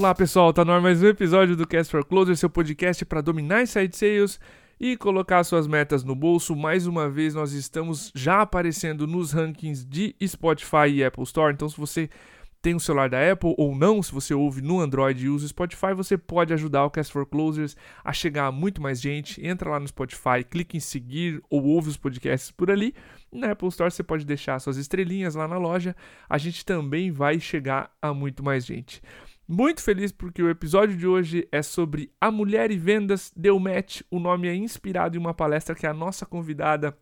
Olá 0.00 0.14
pessoal, 0.14 0.50
tá 0.50 0.64
no 0.64 0.72
ar 0.72 0.80
mais 0.80 1.02
um 1.02 1.08
episódio 1.08 1.54
do 1.54 1.66
Cast 1.66 1.90
for 1.90 2.02
Closer, 2.02 2.34
seu 2.34 2.48
podcast 2.48 3.04
para 3.04 3.20
dominar 3.20 3.60
inside 3.60 3.94
sales 3.94 4.40
e 4.80 4.96
colocar 4.96 5.44
suas 5.44 5.66
metas 5.66 6.02
no 6.02 6.14
bolso. 6.14 6.56
Mais 6.56 6.86
uma 6.86 7.06
vez 7.06 7.34
nós 7.34 7.52
estamos 7.52 8.10
já 8.14 8.40
aparecendo 8.40 9.06
nos 9.06 9.32
rankings 9.32 9.84
de 9.84 10.16
Spotify 10.26 10.88
e 10.88 11.04
Apple 11.04 11.24
Store, 11.24 11.52
então 11.52 11.68
se 11.68 11.76
você 11.76 12.08
tem 12.62 12.74
um 12.74 12.78
celular 12.78 13.10
da 13.10 13.30
Apple 13.30 13.54
ou 13.58 13.74
não, 13.74 14.02
se 14.02 14.10
você 14.10 14.32
ouve 14.32 14.62
no 14.62 14.80
Android 14.80 15.22
e 15.22 15.28
usa 15.28 15.44
o 15.44 15.48
Spotify, 15.50 15.92
você 15.94 16.16
pode 16.16 16.54
ajudar 16.54 16.86
o 16.86 16.90
Cast 16.90 17.12
for 17.12 17.26
Closers 17.26 17.76
a 18.02 18.10
chegar 18.10 18.46
a 18.46 18.52
muito 18.52 18.80
mais 18.80 19.02
gente. 19.02 19.46
Entra 19.46 19.68
lá 19.68 19.78
no 19.78 19.86
Spotify, 19.86 20.42
clique 20.48 20.78
em 20.78 20.80
seguir 20.80 21.42
ou 21.50 21.62
ouve 21.62 21.90
os 21.90 21.98
podcasts 21.98 22.50
por 22.50 22.70
ali. 22.70 22.94
Na 23.30 23.52
Apple 23.52 23.68
Store 23.68 23.90
você 23.90 24.02
pode 24.02 24.24
deixar 24.24 24.58
suas 24.60 24.78
estrelinhas 24.78 25.34
lá 25.34 25.46
na 25.46 25.58
loja. 25.58 25.94
A 26.26 26.38
gente 26.38 26.64
também 26.64 27.10
vai 27.10 27.38
chegar 27.38 27.90
a 28.00 28.14
muito 28.14 28.42
mais 28.42 28.64
gente. 28.64 29.02
Muito 29.52 29.82
feliz 29.82 30.12
porque 30.12 30.40
o 30.40 30.48
episódio 30.48 30.96
de 30.96 31.08
hoje 31.08 31.48
é 31.50 31.60
sobre 31.60 32.12
a 32.20 32.30
mulher 32.30 32.70
e 32.70 32.78
vendas 32.78 33.32
deu 33.34 33.58
match. 33.58 34.00
O 34.08 34.20
nome 34.20 34.46
é 34.46 34.54
inspirado 34.54 35.16
em 35.16 35.18
uma 35.18 35.34
palestra 35.34 35.74
que 35.74 35.88
a 35.88 35.92
nossa 35.92 36.24
convidada 36.24 36.96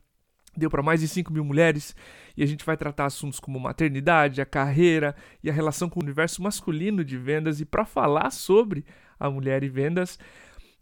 deu 0.56 0.70
para 0.70 0.82
mais 0.82 1.00
de 1.00 1.08
5 1.08 1.30
mil 1.30 1.44
mulheres 1.44 1.94
e 2.34 2.42
a 2.42 2.46
gente 2.46 2.64
vai 2.64 2.74
tratar 2.74 3.04
assuntos 3.04 3.38
como 3.38 3.60
maternidade, 3.60 4.40
a 4.40 4.46
carreira 4.46 5.14
e 5.44 5.50
a 5.50 5.52
relação 5.52 5.90
com 5.90 6.00
o 6.00 6.02
universo 6.02 6.42
masculino 6.42 7.04
de 7.04 7.18
vendas. 7.18 7.60
E 7.60 7.66
para 7.66 7.84
falar 7.84 8.30
sobre 8.30 8.82
a 9.20 9.28
mulher 9.28 9.62
e 9.62 9.68
vendas, 9.68 10.18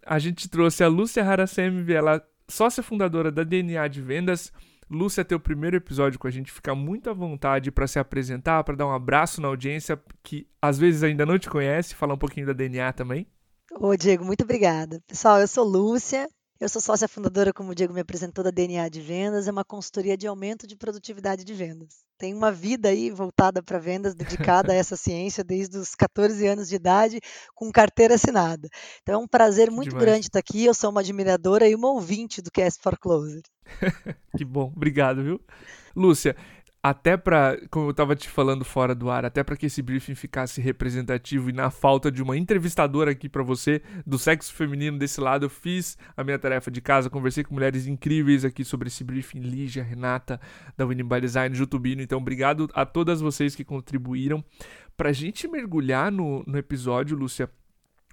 a 0.07 0.21
gente 0.21 0.49
trouxe 0.49 0.85
a 0.85 0.89
Lúcia 0.89 1.25
Haracemi, 1.25 1.93
ela 1.93 2.15
é 2.15 2.23
sócia 2.47 2.81
fundadora 2.81 3.33
da 3.33 3.43
DNA 3.43 3.89
de 3.89 4.01
Vendas. 4.01 4.53
Lúcia, 4.89 5.25
teu 5.25 5.41
primeiro 5.41 5.77
episódio 5.77 6.19
com 6.19 6.29
a 6.29 6.31
gente, 6.31 6.53
fica 6.53 6.75
muito 6.75 7.11
à 7.11 7.13
vontade 7.13 7.71
para 7.73 7.87
se 7.87 7.99
apresentar, 7.99 8.63
para 8.63 8.77
dar 8.77 8.87
um 8.87 8.93
abraço 8.93 9.41
na 9.41 9.49
audiência 9.49 10.01
que 10.23 10.47
às 10.63 10.79
vezes 10.79 11.03
ainda 11.03 11.27
não 11.27 11.39
te 11.39 11.51
conhece, 11.51 11.95
falar 11.95 12.15
um 12.15 12.19
pouquinho 12.19 12.47
da 12.47 12.53
DNA 12.53 12.93
também. 12.93 13.27
Ô, 13.73 13.97
Diego, 13.97 14.25
muito 14.25 14.45
obrigada. 14.45 15.03
Pessoal, 15.07 15.41
eu 15.41 15.49
sou 15.49 15.65
Lúcia, 15.65 16.29
eu 16.59 16.69
sou 16.69 16.81
sócia 16.81 17.07
fundadora, 17.07 17.53
como 17.53 17.71
o 17.71 17.75
Diego 17.75 17.93
me 17.93 18.01
apresentou, 18.01 18.43
da 18.43 18.51
DNA 18.51 18.89
de 18.89 19.01
Vendas, 19.01 19.47
é 19.47 19.51
uma 19.51 19.65
consultoria 19.65 20.17
de 20.17 20.27
aumento 20.27 20.67
de 20.67 20.75
produtividade 20.75 21.45
de 21.45 21.53
vendas. 21.53 22.05
Tem 22.19 22.33
uma 22.33 22.51
vida 22.51 22.89
aí 22.89 23.11
voltada 23.11 23.63
para 23.63 23.79
vendas, 23.79 24.15
dedicada 24.15 24.73
a 24.73 24.75
essa 24.77 24.97
ciência 24.97 25.45
desde 25.45 25.77
os 25.77 25.95
14 25.95 26.47
anos 26.47 26.69
de 26.69 26.77
idade, 26.77 27.21
com 27.55 27.71
carteira 27.71 28.15
assinada. 28.15 28.69
Então 29.03 29.17
é 29.17 29.19
um 29.19 29.29
prazer 29.29 29.71
muito 29.71 29.91
Demais. 29.91 30.05
grande 30.05 30.27
estar 30.27 30.39
aqui. 30.39 30.65
Eu 30.65 30.73
sou 30.73 30.91
uma 30.91 31.01
admiradora 31.01 31.69
e 31.69 31.75
uma 31.75 31.91
ouvinte 31.91 32.41
do 32.41 32.51
Cast 32.51 32.81
for 32.81 32.99
Closer. 32.99 33.43
que 34.37 34.45
bom, 34.45 34.73
obrigado, 34.75 35.23
viu? 35.23 35.41
Lúcia, 35.95 36.35
até 36.89 37.17
para, 37.17 37.59
como 37.69 37.87
eu 37.87 37.91
estava 37.91 38.15
te 38.15 38.29
falando 38.29 38.65
fora 38.65 38.95
do 38.95 39.11
ar, 39.11 39.25
até 39.25 39.43
para 39.43 39.57
que 39.57 39.67
esse 39.67 39.83
briefing 39.83 40.15
ficasse 40.15 40.61
representativo 40.61 41.51
e 41.51 41.53
na 41.53 41.69
falta 41.69 42.13
de 42.13 42.23
uma 42.23 42.37
entrevistadora 42.37 43.11
aqui 43.11 43.29
para 43.29 43.43
você 43.43 43.83
do 44.07 44.17
sexo 44.17 44.55
feminino 44.55 44.97
desse 44.97 45.21
lado, 45.21 45.47
eu 45.47 45.51
fiz 45.51 45.99
a 46.17 46.23
minha 46.23 46.39
tarefa 46.39 46.71
de 46.71 46.81
casa, 46.81 47.11
conversei 47.11 47.43
com 47.43 47.55
mulheres 47.55 47.89
incríveis 47.89 48.45
aqui 48.45 48.65
sobre 48.65 48.87
esse 48.87 49.03
briefing, 49.03 49.41
Lígia, 49.41 49.83
Renata, 49.83 50.41
da 50.77 50.87
Winning 50.87 51.09
by 51.09 51.21
Design, 51.21 51.57
Jutubino, 51.57 52.03
então 52.03 52.19
obrigado 52.19 52.71
a 52.73 52.87
todas 52.87 53.21
vocês 53.21 53.57
que 53.57 53.65
contribuíram. 53.65 54.45
Para 54.97 55.09
a 55.09 55.13
gente 55.13 55.49
mergulhar 55.49 56.13
no, 56.13 56.45
no 56.47 56.57
episódio, 56.57 57.17
Lúcia, 57.17 57.51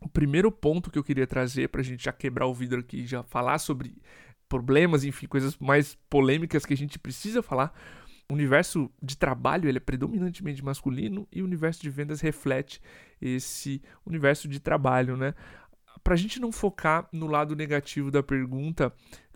o 0.02 0.10
primeiro 0.10 0.52
ponto 0.52 0.90
que 0.90 0.98
eu 0.98 1.04
queria 1.04 1.28
trazer 1.28 1.70
para 1.70 1.82
a 1.82 1.84
gente 1.84 2.06
já 2.06 2.12
quebrar 2.12 2.48
o 2.48 2.56
vidro 2.56 2.80
aqui, 2.80 3.06
já 3.06 3.22
falar 3.22 3.60
sobre 3.60 3.94
problemas, 4.50 5.04
enfim, 5.04 5.26
coisas 5.26 5.58
mais 5.58 5.98
polêmicas 6.10 6.66
que 6.66 6.74
a 6.74 6.78
gente 6.78 7.00
precisa 7.00 7.42
falar, 7.42 7.74
o 8.34 8.36
universo 8.36 8.90
de 9.00 9.16
trabalho 9.16 9.70
ele 9.70 9.78
é 9.78 9.80
predominantemente 9.80 10.66
masculino 10.66 11.28
e 11.32 11.44
o 11.44 11.46
universo 11.46 11.84
de 11.84 11.90
vendas 11.92 12.20
reflete 12.20 12.82
esse 13.22 13.80
universo 14.04 14.48
de 14.48 14.60
trabalho, 14.60 15.16
né? 15.16 15.36
Para 16.04 16.16
a 16.16 16.18
gente 16.18 16.42
não 16.42 16.52
focar 16.52 17.08
no 17.14 17.28
lado 17.28 17.56
negativo 17.56 18.10
da 18.10 18.24
pergunta, 18.24 18.92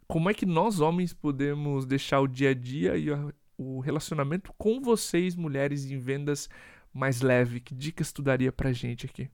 como 0.08 0.31
é 0.31 0.34
que 0.34 0.47
nós 0.47 0.80
homens 0.80 1.13
podemos 1.13 1.85
deixar 1.85 2.22
o 2.22 2.28
dia 2.28 2.50
a 2.50 2.53
dia 2.56 2.97
e 2.97 3.08
o 3.56 3.80
relacionamento 3.80 4.52
com 4.58 4.81
vocês, 4.81 5.35
mulheres 5.35 5.85
em 5.85 6.00
vendas, 6.00 6.50
mais 6.91 7.22
leve? 7.22 7.59
Que 7.59 7.75
dicas 7.75 8.12
tu 8.12 8.24
daria 8.24 8.52
para 8.52 8.74
gente 8.74 9.06
aqui? 9.06 9.29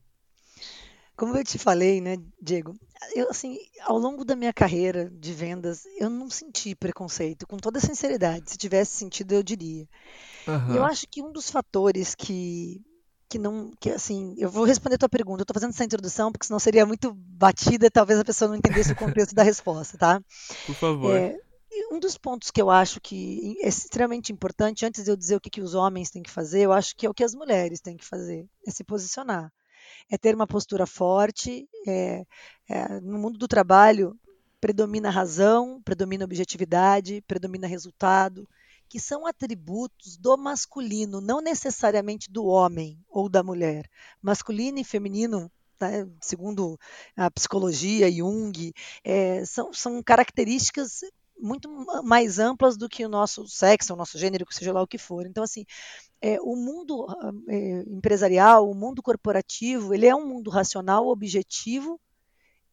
Como 1.15 1.37
eu 1.37 1.43
te 1.43 1.59
falei, 1.59 2.01
né, 2.01 2.17
Diego, 2.41 2.75
eu 3.15 3.29
assim, 3.29 3.57
ao 3.81 3.97
longo 3.97 4.25
da 4.25 4.35
minha 4.35 4.51
carreira 4.51 5.09
de 5.11 5.31
vendas, 5.31 5.83
eu 5.99 6.09
não 6.09 6.29
senti 6.29 6.73
preconceito, 6.73 7.45
com 7.47 7.57
toda 7.57 7.79
sinceridade. 7.79 8.49
Se 8.49 8.57
tivesse 8.57 8.97
sentido, 8.97 9.33
eu 9.33 9.43
diria. 9.43 9.87
Uhum. 10.47 10.75
Eu 10.75 10.83
acho 10.83 11.07
que 11.07 11.21
um 11.21 11.31
dos 11.31 11.49
fatores 11.49 12.15
que 12.15 12.81
que 13.29 13.39
não, 13.39 13.71
que 13.79 13.89
assim, 13.89 14.35
eu 14.37 14.47
vou 14.47 14.63
responder 14.63 14.93
a 14.95 14.99
tua 14.99 15.09
pergunta. 15.09 15.41
Eu 15.41 15.43
estou 15.43 15.55
fazendo 15.55 15.71
essa 15.71 15.83
introdução 15.83 16.31
porque 16.31 16.45
senão 16.45 16.59
seria 16.59 16.85
muito 16.85 17.11
batida, 17.15 17.89
talvez 17.89 18.19
a 18.19 18.23
pessoa 18.23 18.47
não 18.49 18.55
entendesse 18.55 18.91
o 18.91 18.95
contexto 18.95 19.33
da 19.33 19.41
resposta, 19.41 19.97
tá? 19.97 20.21
Por 20.67 20.75
favor. 20.75 21.15
É, 21.15 21.35
um 21.91 21.99
dos 21.99 22.15
pontos 22.15 22.51
que 22.51 22.61
eu 22.61 22.69
acho 22.69 23.01
que 23.01 23.57
é 23.63 23.67
extremamente 23.67 24.31
importante, 24.31 24.85
antes 24.85 25.03
de 25.03 25.09
eu 25.09 25.15
dizer 25.15 25.35
o 25.35 25.41
que, 25.41 25.49
que 25.49 25.61
os 25.61 25.73
homens 25.73 26.11
têm 26.11 26.21
que 26.21 26.29
fazer, 26.29 26.61
eu 26.61 26.71
acho 26.71 26.95
que 26.95 27.07
é 27.07 27.09
o 27.09 27.13
que 27.13 27.23
as 27.23 27.33
mulheres 27.33 27.81
têm 27.81 27.97
que 27.97 28.05
fazer, 28.05 28.45
é 28.67 28.69
se 28.69 28.83
posicionar 28.83 29.51
é 30.09 30.17
ter 30.17 30.35
uma 30.35 30.47
postura 30.47 30.85
forte. 30.85 31.67
É, 31.87 32.25
é, 32.69 32.99
no 33.01 33.17
mundo 33.17 33.37
do 33.37 33.47
trabalho, 33.47 34.17
predomina 34.59 35.09
a 35.09 35.11
razão, 35.11 35.81
predomina 35.83 36.23
a 36.23 36.25
objetividade, 36.25 37.21
predomina 37.27 37.67
resultado, 37.67 38.47
que 38.87 38.99
são 38.99 39.25
atributos 39.25 40.17
do 40.17 40.37
masculino, 40.37 41.19
não 41.19 41.41
necessariamente 41.41 42.31
do 42.31 42.45
homem 42.45 42.97
ou 43.09 43.27
da 43.27 43.43
mulher. 43.43 43.89
Masculino 44.21 44.79
e 44.79 44.83
feminino 44.83 45.51
né, 45.81 46.07
segundo 46.21 46.79
a 47.15 47.29
psicologia 47.29 48.09
Jung, 48.11 48.73
é, 49.03 49.43
são, 49.45 49.73
são 49.73 50.01
características 50.01 51.01
muito 51.39 51.69
mais 52.03 52.39
amplas 52.39 52.77
do 52.77 52.87
que 52.87 53.05
o 53.05 53.09
nosso 53.09 53.47
sexo, 53.47 53.93
o 53.93 53.97
nosso 53.97 54.17
gênero, 54.17 54.45
seja 54.49 54.73
lá 54.73 54.81
o 54.81 54.87
que 54.87 54.97
for. 54.97 55.25
Então, 55.25 55.43
assim, 55.43 55.65
é, 56.21 56.39
o 56.41 56.55
mundo 56.55 57.05
é, 57.49 57.83
empresarial, 57.87 58.69
o 58.69 58.75
mundo 58.75 59.01
corporativo, 59.01 59.93
ele 59.93 60.07
é 60.07 60.15
um 60.15 60.27
mundo 60.27 60.49
racional, 60.49 61.07
objetivo 61.07 61.99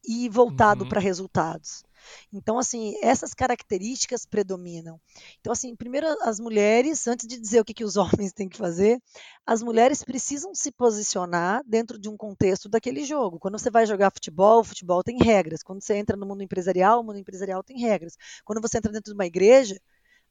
e 0.06 0.28
voltado 0.28 0.84
uhum. 0.84 0.88
para 0.88 1.00
resultados. 1.00 1.84
Então, 2.32 2.58
assim, 2.58 2.94
essas 3.02 3.34
características 3.34 4.24
predominam. 4.26 5.00
Então, 5.40 5.52
assim, 5.52 5.74
primeiro 5.74 6.06
as 6.22 6.38
mulheres, 6.38 7.06
antes 7.06 7.26
de 7.26 7.38
dizer 7.38 7.60
o 7.60 7.64
que, 7.64 7.74
que 7.74 7.84
os 7.84 7.96
homens 8.22 8.32
têm 8.32 8.48
que 8.48 8.56
fazer, 8.56 9.00
as 9.46 9.62
mulheres 9.62 10.02
precisam 10.02 10.54
se 10.54 10.70
posicionar 10.72 11.62
dentro 11.66 11.98
de 11.98 12.08
um 12.08 12.16
contexto 12.16 12.68
daquele 12.68 13.04
jogo. 13.04 13.38
Quando 13.38 13.58
você 13.58 13.70
vai 13.70 13.86
jogar 13.86 14.10
futebol, 14.10 14.60
o 14.60 14.64
futebol 14.64 15.02
tem 15.02 15.18
regras. 15.22 15.62
Quando 15.62 15.82
você 15.82 15.94
entra 15.94 16.16
no 16.16 16.26
mundo 16.26 16.42
empresarial, 16.42 17.00
o 17.00 17.04
mundo 17.04 17.18
empresarial 17.18 17.62
tem 17.62 17.80
regras. 17.80 18.16
Quando 18.44 18.60
você 18.60 18.78
entra 18.78 18.92
dentro 18.92 19.12
de 19.12 19.14
uma 19.14 19.26
igreja, 19.26 19.80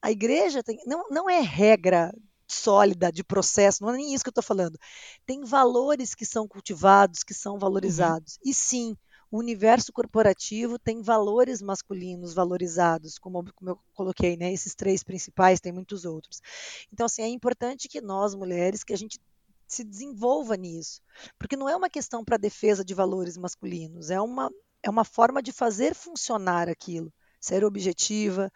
a 0.02 0.12
igreja 0.12 0.64
tem, 0.64 0.80
não, 0.86 1.06
não 1.10 1.30
é 1.30 1.40
regra 1.40 2.12
sólida 2.48 3.12
de 3.12 3.24
processo, 3.24 3.84
não 3.84 3.94
é 3.94 3.98
nem 3.98 4.14
isso 4.14 4.24
que 4.24 4.30
eu 4.30 4.32
estou 4.32 4.44
falando. 4.44 4.78
Tem 5.26 5.44
valores 5.44 6.16
que 6.16 6.26
são 6.26 6.48
cultivados, 6.48 7.24
que 7.24 7.34
são 7.34 7.54
uhum. 7.54 7.60
valorizados. 7.60 8.36
Uhum. 8.36 8.52
E 8.52 8.54
sim, 8.54 8.98
o 9.32 9.38
universo 9.38 9.94
corporativo 9.94 10.80
tem 10.80 11.02
valores 11.02 11.62
masculinos 11.62 12.34
valorizados, 12.34 13.18
como, 13.20 13.44
como, 13.54 13.72
eu 13.72 13.80
coloquei, 13.94 14.36
né? 14.36 14.52
Esses 14.52 14.74
três 14.74 15.04
principais, 15.04 15.60
tem 15.60 15.72
muitos 15.72 16.06
outros. 16.06 16.42
Então, 16.92 17.06
assim, 17.06 17.22
é 17.22 17.28
importante 17.28 17.88
que 17.88 18.02
nós, 18.02 18.34
mulheres, 18.34 18.84
que 18.84 18.94
a 18.94 18.98
gente 18.98 19.20
se 19.68 19.84
desenvolva 19.84 20.56
nisso, 20.56 21.02
porque 21.38 21.56
não 21.56 21.70
é 21.70 21.76
uma 21.76 21.90
questão 21.90 22.26
para 22.26 22.38
defesa 22.38 22.84
de 22.84 22.96
valores 22.96 23.38
masculinos, 23.38 24.10
é 24.10 24.20
uma, 24.20 24.50
é 24.82 24.90
uma 24.90 25.06
forma 25.06 25.44
de 25.44 25.52
fazer 25.52 25.94
funcionar 25.94 26.68
aquilo 26.68 27.14
ser 27.40 27.64
objetiva, 27.64 28.52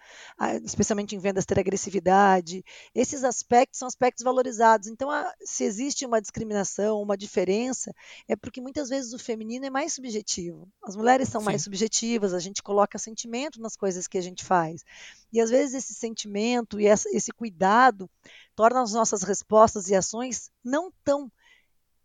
especialmente 0.64 1.16
em 1.16 1.20
vendas 1.20 1.46
ter 1.46 1.58
agressividade. 1.60 2.64
Esses 2.94 3.24
aspectos 3.24 3.80
são 3.80 3.88
aspectos 3.88 4.24
valorizados. 4.24 4.88
Então, 4.88 5.10
se 5.42 5.64
existe 5.64 6.06
uma 6.06 6.20
discriminação, 6.20 7.02
uma 7.02 7.16
diferença, 7.16 7.94
é 8.28 8.36
porque 8.36 8.60
muitas 8.60 8.90
vezes 8.90 9.14
o 9.14 9.20
feminino 9.20 9.66
é 9.66 9.70
mais 9.70 9.94
subjetivo. 9.94 10.68
As 10.84 10.96
mulheres 10.96 11.30
são 11.30 11.42
Sim. 11.42 11.46
mais 11.46 11.64
subjetivas, 11.64 12.34
a 12.34 12.40
gente 12.40 12.62
coloca 12.62 13.00
sentimento 13.00 13.62
nas 13.62 13.76
coisas 13.76 14.08
que 14.08 14.18
a 14.18 14.22
gente 14.22 14.44
faz. 14.44 14.84
E 15.32 15.40
às 15.40 15.50
vezes 15.50 15.76
esse 15.76 15.94
sentimento 15.94 16.80
e 16.80 16.86
esse 16.86 17.32
cuidado 17.32 18.10
torna 18.56 18.82
as 18.82 18.94
nossas 18.94 19.24
respostas 19.24 19.88
e 19.88 19.96
ações 19.96 20.52
não 20.64 20.92
tão 21.04 21.32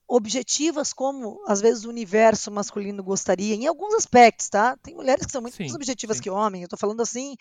objetivas 0.08 0.92
como 0.92 1.42
às 1.46 1.60
vezes 1.60 1.84
o 1.84 1.90
universo 1.90 2.50
masculino 2.50 3.04
gostaria, 3.04 3.54
em 3.54 3.66
alguns 3.66 3.94
aspectos, 3.94 4.48
tá? 4.48 4.76
Tem 4.78 4.94
mulheres 4.94 5.26
que 5.26 5.32
são 5.32 5.42
muito 5.42 5.56
sim, 5.56 5.64
mais 5.64 5.74
objetivas 5.74 6.16
sim. 6.16 6.22
que 6.22 6.30
homens, 6.30 6.62
eu 6.62 6.66
estou 6.66 6.78
falando 6.78 7.02
assim 7.02 7.36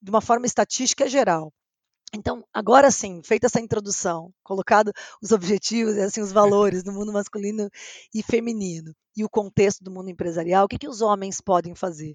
de 0.00 0.10
uma 0.10 0.20
forma 0.20 0.46
estatística 0.46 1.08
geral. 1.08 1.52
Então, 2.14 2.44
agora 2.52 2.90
sim, 2.90 3.22
feita 3.24 3.46
essa 3.46 3.58
introdução, 3.58 4.32
colocado 4.44 4.92
os 5.22 5.32
objetivos 5.32 5.96
e 5.96 6.00
assim 6.00 6.20
os 6.20 6.30
valores 6.30 6.82
do 6.82 6.92
mundo 6.92 7.10
masculino 7.10 7.70
e 8.14 8.22
feminino 8.22 8.94
e 9.16 9.24
o 9.24 9.30
contexto 9.30 9.82
do 9.82 9.90
mundo 9.90 10.10
empresarial, 10.10 10.66
o 10.66 10.68
que, 10.68 10.78
que 10.78 10.88
os 10.88 11.00
homens 11.00 11.40
podem 11.40 11.74
fazer? 11.74 12.14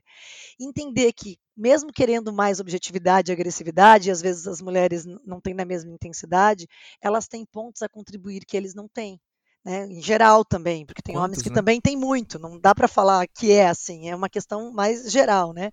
Entender 0.60 1.14
que, 1.14 1.38
mesmo 1.56 1.92
querendo 1.92 2.32
mais 2.32 2.60
objetividade 2.60 3.32
e 3.32 3.34
agressividade, 3.34 4.10
e 4.10 4.12
às 4.12 4.22
vezes 4.22 4.48
as 4.48 4.62
mulheres 4.62 5.04
não 5.26 5.42
têm 5.42 5.54
na 5.54 5.66
mesma 5.66 5.92
intensidade, 5.92 6.68
elas 7.02 7.28
têm 7.28 7.46
pontos 7.46 7.82
a 7.82 7.90
contribuir 7.90 8.46
que 8.46 8.56
eles 8.56 8.74
não 8.74 8.88
têm 8.88 9.20
né? 9.68 9.86
Em 9.86 10.02
geral 10.02 10.46
também, 10.46 10.86
porque 10.86 11.02
tem 11.02 11.14
Quantos, 11.14 11.26
homens 11.26 11.42
que 11.42 11.50
né? 11.50 11.56
também 11.56 11.82
têm 11.82 11.98
muito, 11.98 12.40
não 12.40 12.58
dá 12.58 12.74
para 12.74 12.88
falar 12.88 13.28
que 13.28 13.52
é 13.52 13.68
assim, 13.68 14.10
é 14.10 14.16
uma 14.16 14.30
questão 14.30 14.72
mais 14.72 15.12
geral, 15.12 15.52
né? 15.52 15.72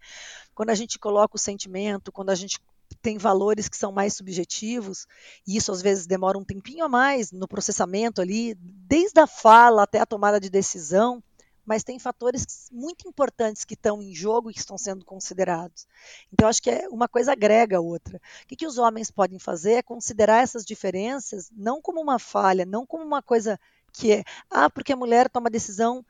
Quando 0.52 0.70
a 0.70 0.74
gente 0.74 0.98
coloca 0.98 1.36
o 1.36 1.38
sentimento, 1.38 2.10
quando 2.10 2.30
a 2.30 2.34
gente 2.34 2.58
tem 3.00 3.18
valores 3.18 3.68
que 3.68 3.76
são 3.76 3.92
mais 3.92 4.14
subjetivos, 4.14 5.06
e 5.46 5.56
isso 5.56 5.70
às 5.70 5.80
vezes 5.80 6.06
demora 6.06 6.36
um 6.36 6.44
tempinho 6.44 6.84
a 6.84 6.88
mais 6.88 7.30
no 7.30 7.46
processamento 7.46 8.20
ali, 8.20 8.56
desde 8.58 9.20
a 9.20 9.28
fala 9.28 9.84
até 9.84 10.00
a 10.00 10.06
tomada 10.06 10.40
de 10.40 10.50
decisão, 10.50 11.22
mas 11.64 11.84
tem 11.84 11.98
fatores 11.98 12.68
muito 12.72 13.08
importantes 13.08 13.64
que 13.64 13.74
estão 13.74 14.02
em 14.02 14.12
jogo 14.12 14.50
e 14.50 14.54
que 14.54 14.60
estão 14.60 14.76
sendo 14.76 15.04
considerados. 15.04 15.86
Então, 16.32 16.48
acho 16.48 16.60
que 16.60 16.70
é 16.70 16.88
uma 16.88 17.08
coisa 17.08 17.32
agrega 17.32 17.78
a 17.78 17.80
outra. 17.80 18.20
O 18.42 18.46
que, 18.48 18.56
que 18.56 18.66
os 18.66 18.76
homens 18.76 19.10
podem 19.10 19.38
fazer 19.38 19.74
é 19.74 19.82
considerar 19.82 20.42
essas 20.42 20.64
diferenças 20.64 21.48
não 21.52 21.80
como 21.80 22.00
uma 22.00 22.18
falha, 22.18 22.66
não 22.66 22.84
como 22.84 23.04
uma 23.04 23.22
coisa 23.22 23.58
que 23.94 24.12
é, 24.12 24.24
ah, 24.50 24.68
porque 24.68 24.92
a 24.92 24.96
mulher 24.96 25.30
toma 25.30 25.48
decisão, 25.48 26.04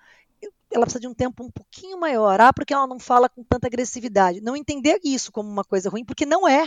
ela 0.72 0.84
precisa 0.84 1.00
de 1.00 1.06
um 1.06 1.14
tempo 1.14 1.44
um 1.44 1.50
pouquinho 1.50 2.00
maior, 2.00 2.40
ah, 2.40 2.52
porque 2.52 2.72
ela 2.72 2.86
não 2.86 2.98
fala 2.98 3.28
com 3.28 3.44
tanta 3.44 3.66
agressividade. 3.66 4.40
Não 4.40 4.56
entender 4.56 4.98
isso 5.04 5.31
como 5.31 5.48
uma 5.48 5.62
coisa 5.62 5.90
ruim, 5.90 6.04
porque 6.04 6.26
não 6.26 6.48
é. 6.48 6.66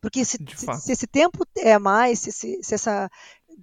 Porque 0.00 0.24
se, 0.24 0.38
se, 0.56 0.66
se 0.80 0.92
esse 0.92 1.06
tempo 1.06 1.46
é 1.56 1.78
mais, 1.78 2.20
se, 2.20 2.32
se, 2.32 2.74
essa 2.74 3.10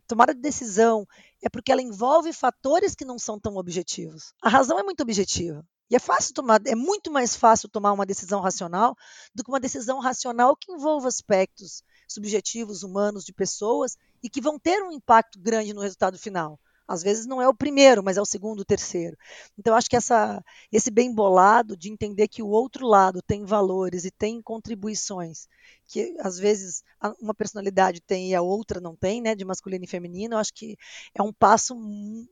tomada 0.08 0.34
de 0.34 0.42
decisão 0.42 1.08
é 1.42 1.50
porque 1.50 1.72
ela 1.72 1.82
envolve 1.82 2.32
fatores 2.34 2.94
que 2.94 3.06
não 3.06 3.18
são 3.18 3.40
tão 3.40 3.56
objetivos. 3.56 4.34
A 4.42 4.50
razão 4.50 4.78
é 4.78 4.84
muito 4.84 5.02
objetiva. 5.02 5.66
E 5.90 5.96
é 5.96 6.00
fácil 6.00 6.34
tomar, 6.34 6.60
é 6.66 6.76
muito 6.76 7.12
mais 7.12 7.36
fácil 7.36 7.70
tomar 7.70 7.94
uma 7.94 8.06
decisão 8.06 8.42
racional 8.42 8.96
do 9.34 9.44
que 9.44 9.50
uma 9.52 9.60
decisão 9.60 10.00
racional 10.00 10.56
que 10.56 10.72
envolva 10.72 11.08
aspectos 11.08 11.84
subjetivos, 12.08 12.84
humanos, 12.84 13.24
de 13.24 13.32
pessoas 13.32 13.96
e 14.22 14.30
que 14.30 14.42
vão 14.42 14.58
ter 14.58 14.82
um 14.82 14.92
impacto 14.92 15.40
grande 15.40 15.74
no 15.74 15.82
resultado 15.82 16.18
final. 16.18 16.60
Às 16.88 17.02
vezes 17.02 17.26
não 17.26 17.42
é 17.42 17.48
o 17.48 17.54
primeiro, 17.54 18.04
mas 18.04 18.18
é 18.18 18.22
o 18.22 18.26
segundo, 18.26 18.60
o 18.60 18.66
terceiro. 18.66 19.18
Então, 19.58 19.76
acho 19.76 19.90
que 19.90 19.96
essa, 19.96 20.44
esse 20.72 20.92
bem 20.92 21.14
bolado 21.14 21.76
de 21.76 21.92
entender 21.92 22.28
que 22.28 22.44
o 22.44 22.48
outro 22.48 22.88
lado 22.88 23.22
tem 23.22 23.44
valores 23.44 24.06
e 24.06 24.12
tem 24.12 24.42
contribuições 24.42 25.48
que 25.88 26.16
às 26.20 26.40
vezes 26.40 26.84
uma 27.22 27.34
personalidade 27.34 28.02
tem 28.02 28.32
e 28.32 28.36
a 28.36 28.42
outra 28.42 28.80
não 28.80 28.96
tem, 28.96 29.22
né, 29.22 29.36
de 29.36 29.46
masculino 29.46 29.84
e 29.84 29.88
feminino, 29.88 30.38
acho 30.38 30.54
que 30.54 30.76
é 31.14 31.22
um 31.22 31.32
passo 31.32 31.76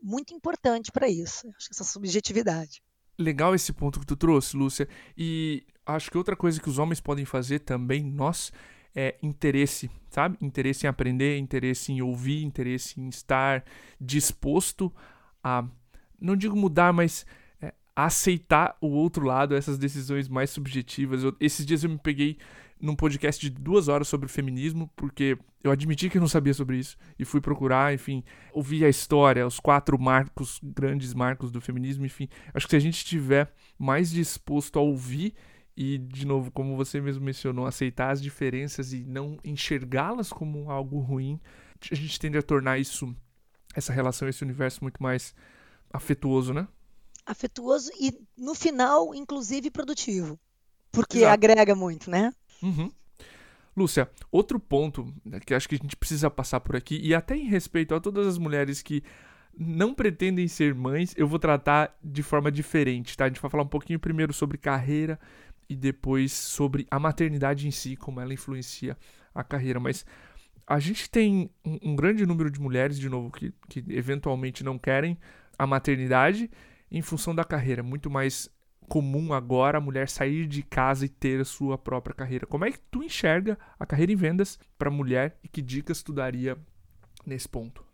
muito 0.01 0.33
importante 0.33 0.91
para 0.91 1.07
isso. 1.07 1.47
Acho 1.57 1.69
que 1.69 1.75
essa 1.75 1.83
subjetividade. 1.83 2.81
Legal 3.17 3.53
esse 3.53 3.71
ponto 3.71 3.99
que 3.99 4.05
tu 4.05 4.15
trouxe, 4.15 4.57
Lúcia. 4.57 4.87
E 5.15 5.63
acho 5.85 6.09
que 6.09 6.17
outra 6.17 6.35
coisa 6.35 6.59
que 6.59 6.69
os 6.69 6.79
homens 6.79 6.99
podem 6.99 7.25
fazer 7.25 7.59
também, 7.59 8.03
nós, 8.03 8.51
é 8.95 9.15
interesse, 9.21 9.89
sabe? 10.09 10.37
Interesse 10.41 10.85
em 10.85 10.89
aprender, 10.89 11.37
interesse 11.37 11.91
em 11.91 12.01
ouvir, 12.01 12.43
interesse 12.43 12.99
em 12.99 13.09
estar 13.09 13.63
disposto 13.99 14.93
a, 15.43 15.65
não 16.19 16.35
digo 16.35 16.55
mudar, 16.55 16.93
mas 16.93 17.25
é, 17.61 17.73
aceitar 17.95 18.77
o 18.79 18.87
outro 18.87 19.25
lado, 19.25 19.55
essas 19.55 19.77
decisões 19.77 20.27
mais 20.27 20.49
subjetivas. 20.49 21.23
Eu, 21.23 21.35
esses 21.39 21.65
dias 21.65 21.83
eu 21.83 21.89
me 21.89 21.97
peguei 21.97 22.37
num 22.79 22.95
podcast 22.95 23.41
de 23.41 23.49
duas 23.49 23.87
horas 23.87 24.07
sobre 24.07 24.27
feminismo, 24.27 24.91
porque 24.95 25.37
eu 25.63 25.71
admiti 25.71 26.09
que 26.09 26.17
eu 26.17 26.21
não 26.21 26.27
sabia 26.27 26.53
sobre 26.53 26.77
isso 26.77 26.97
e 27.17 27.23
fui 27.23 27.39
procurar, 27.39 27.93
enfim, 27.93 28.23
ouvir 28.51 28.83
a 28.83 28.89
história, 28.89 29.47
os 29.47 29.59
quatro 29.59 29.97
marcos, 29.97 30.59
grandes 30.61 31.13
marcos 31.13 31.49
do 31.49 31.61
feminismo, 31.61 32.05
enfim. 32.05 32.27
Acho 32.53 32.65
que 32.65 32.71
se 32.71 32.75
a 32.75 32.79
gente 32.79 32.97
estiver 32.97 33.53
mais 33.79 34.11
disposto 34.11 34.77
a 34.77 34.81
ouvir 34.81 35.33
e, 35.75 35.97
de 35.97 36.25
novo, 36.25 36.51
como 36.51 36.77
você 36.77 37.01
mesmo 37.01 37.23
mencionou, 37.23 37.65
aceitar 37.65 38.11
as 38.11 38.21
diferenças 38.21 38.93
e 38.93 39.03
não 39.03 39.37
enxergá-las 39.43 40.31
como 40.31 40.69
algo 40.69 40.99
ruim, 40.99 41.39
a 41.91 41.95
gente 41.95 42.19
tende 42.19 42.37
a 42.37 42.43
tornar 42.43 42.77
isso, 42.77 43.15
essa 43.75 43.91
relação, 43.91 44.27
esse 44.27 44.43
universo 44.43 44.83
muito 44.83 45.01
mais 45.01 45.33
afetuoso, 45.91 46.53
né? 46.53 46.67
Afetuoso 47.25 47.91
e, 47.99 48.13
no 48.37 48.53
final, 48.53 49.15
inclusive 49.15 49.71
produtivo. 49.71 50.39
Porque 50.91 51.19
Exato. 51.19 51.33
agrega 51.33 51.75
muito, 51.75 52.09
né? 52.09 52.31
Uhum. 52.61 52.91
Lúcia, 53.75 54.07
outro 54.31 54.59
ponto 54.59 55.11
né, 55.25 55.39
que 55.39 55.55
acho 55.55 55.67
que 55.67 55.73
a 55.73 55.77
gente 55.79 55.95
precisa 55.95 56.29
passar 56.29 56.59
por 56.59 56.75
aqui, 56.75 56.99
e 57.01 57.15
até 57.15 57.35
em 57.35 57.47
respeito 57.47 57.95
a 57.95 57.99
todas 57.99 58.27
as 58.27 58.37
mulheres 58.37 58.83
que 58.83 59.03
não 59.57 59.93
pretendem 59.93 60.47
ser 60.47 60.75
mães, 60.75 61.13
eu 61.17 61.27
vou 61.27 61.39
tratar 61.39 61.95
de 62.03 62.21
forma 62.21 62.51
diferente, 62.51 63.17
tá? 63.17 63.25
A 63.25 63.27
gente 63.27 63.41
vai 63.41 63.49
falar 63.49 63.63
um 63.63 63.67
pouquinho 63.67 63.99
primeiro 63.99 64.33
sobre 64.33 64.57
carreira 64.57 65.19
e 65.69 65.75
depois 65.75 66.31
sobre 66.31 66.87
a 66.89 66.99
maternidade 66.99 67.67
em 67.67 67.71
si, 67.71 67.95
como 67.95 68.19
ela 68.19 68.33
influencia 68.33 68.97
a 69.33 69.43
carreira. 69.43 69.79
Mas 69.79 70.05
a 70.65 70.79
gente 70.79 71.09
tem 71.09 71.49
um, 71.65 71.91
um 71.91 71.95
grande 71.95 72.25
número 72.25 72.49
de 72.49 72.59
mulheres, 72.59 72.97
de 72.97 73.09
novo, 73.09 73.31
que, 73.31 73.53
que 73.69 73.83
eventualmente 73.89 74.63
não 74.63 74.77
querem 74.77 75.17
a 75.57 75.67
maternidade 75.67 76.49
em 76.91 77.01
função 77.01 77.33
da 77.33 77.43
carreira. 77.43 77.83
Muito 77.83 78.09
mais 78.09 78.49
comum 78.87 79.33
agora 79.33 79.77
a 79.77 79.81
mulher 79.81 80.09
sair 80.09 80.47
de 80.47 80.61
casa 80.61 81.05
e 81.05 81.09
ter 81.09 81.41
a 81.41 81.45
sua 81.45 81.77
própria 81.77 82.15
carreira. 82.15 82.45
Como 82.45 82.65
é 82.65 82.71
que 82.71 82.79
tu 82.79 83.03
enxerga 83.03 83.57
a 83.79 83.85
carreira 83.85 84.11
em 84.11 84.15
vendas 84.15 84.59
para 84.77 84.91
mulher 84.91 85.37
e 85.43 85.47
que 85.47 85.61
dicas 85.61 86.03
tu 86.03 86.13
daria 86.13 86.57
nesse 87.25 87.47
ponto? 87.47 87.85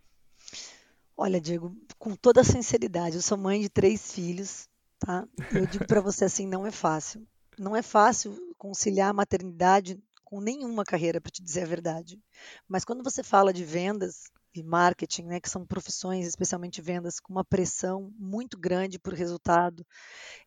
Olha, 1.16 1.40
Diego, 1.40 1.76
com 1.98 2.16
toda 2.16 2.44
sinceridade, 2.44 3.16
eu 3.16 3.22
sou 3.22 3.38
mãe 3.38 3.60
de 3.62 3.70
três 3.70 4.14
filhos, 4.14 4.70
tá? 5.00 5.28
Eu 5.54 5.66
digo 5.66 5.86
para 5.86 6.02
você 6.02 6.26
assim, 6.26 6.48
não 6.48 6.66
é 6.66 6.72
fácil 6.72 7.28
não 7.60 7.76
é 7.76 7.82
fácil 7.82 8.36
conciliar 8.58 9.10
a 9.10 9.14
maternidade 9.14 10.00
com 10.24 10.40
nenhuma 10.40 10.84
carreira, 10.84 11.20
para 11.20 11.32
te 11.32 11.44
dizer 11.44 11.64
a 11.64 11.68
verdade. 11.68 12.20
Mas 12.68 12.86
quando 12.86 13.04
você 13.04 13.24
fala 13.24 13.52
de 13.52 13.66
vendas 13.66 14.32
e 14.54 14.64
marketing, 14.64 15.24
né, 15.24 15.40
que 15.40 15.50
são 15.50 15.66
profissões, 15.66 16.28
especialmente 16.28 16.82
vendas, 16.82 17.20
com 17.20 17.34
uma 17.34 17.44
pressão 17.44 18.12
muito 18.18 18.58
grande 18.58 19.00
por 19.00 19.14
resultado, 19.14 19.86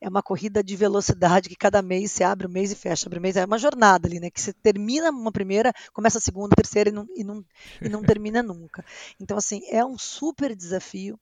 é 0.01 0.09
uma 0.09 0.23
corrida 0.23 0.63
de 0.63 0.77
velocidade 0.77 1.49
que 1.49 1.57
cada 1.57 1.83
mês 1.83 2.13
se 2.13 2.23
abre 2.25 2.47
o 2.47 2.51
mês 2.51 2.73
e 2.73 2.77
fecha, 2.77 3.07
abre 3.07 3.19
o 3.19 3.23
mês, 3.23 3.37
é 3.37 3.45
uma 3.45 3.59
jornada 3.59 4.09
ali, 4.09 4.21
né, 4.21 4.31
que 4.31 4.41
você 4.41 4.53
termina 4.53 5.11
uma 5.11 5.33
primeira, 5.33 5.73
começa 5.93 6.19
a 6.19 6.21
segunda, 6.21 6.55
terceira 6.57 6.91
e 6.91 6.93
não, 6.93 7.07
e 7.17 7.25
não, 7.25 7.45
e 7.81 7.89
não 7.89 8.03
termina 8.03 8.43
nunca. 8.43 8.85
Então, 9.21 9.37
assim, 9.37 9.63
é 9.69 9.85
um 9.85 9.99
super 9.99 10.55
desafio 10.55 11.19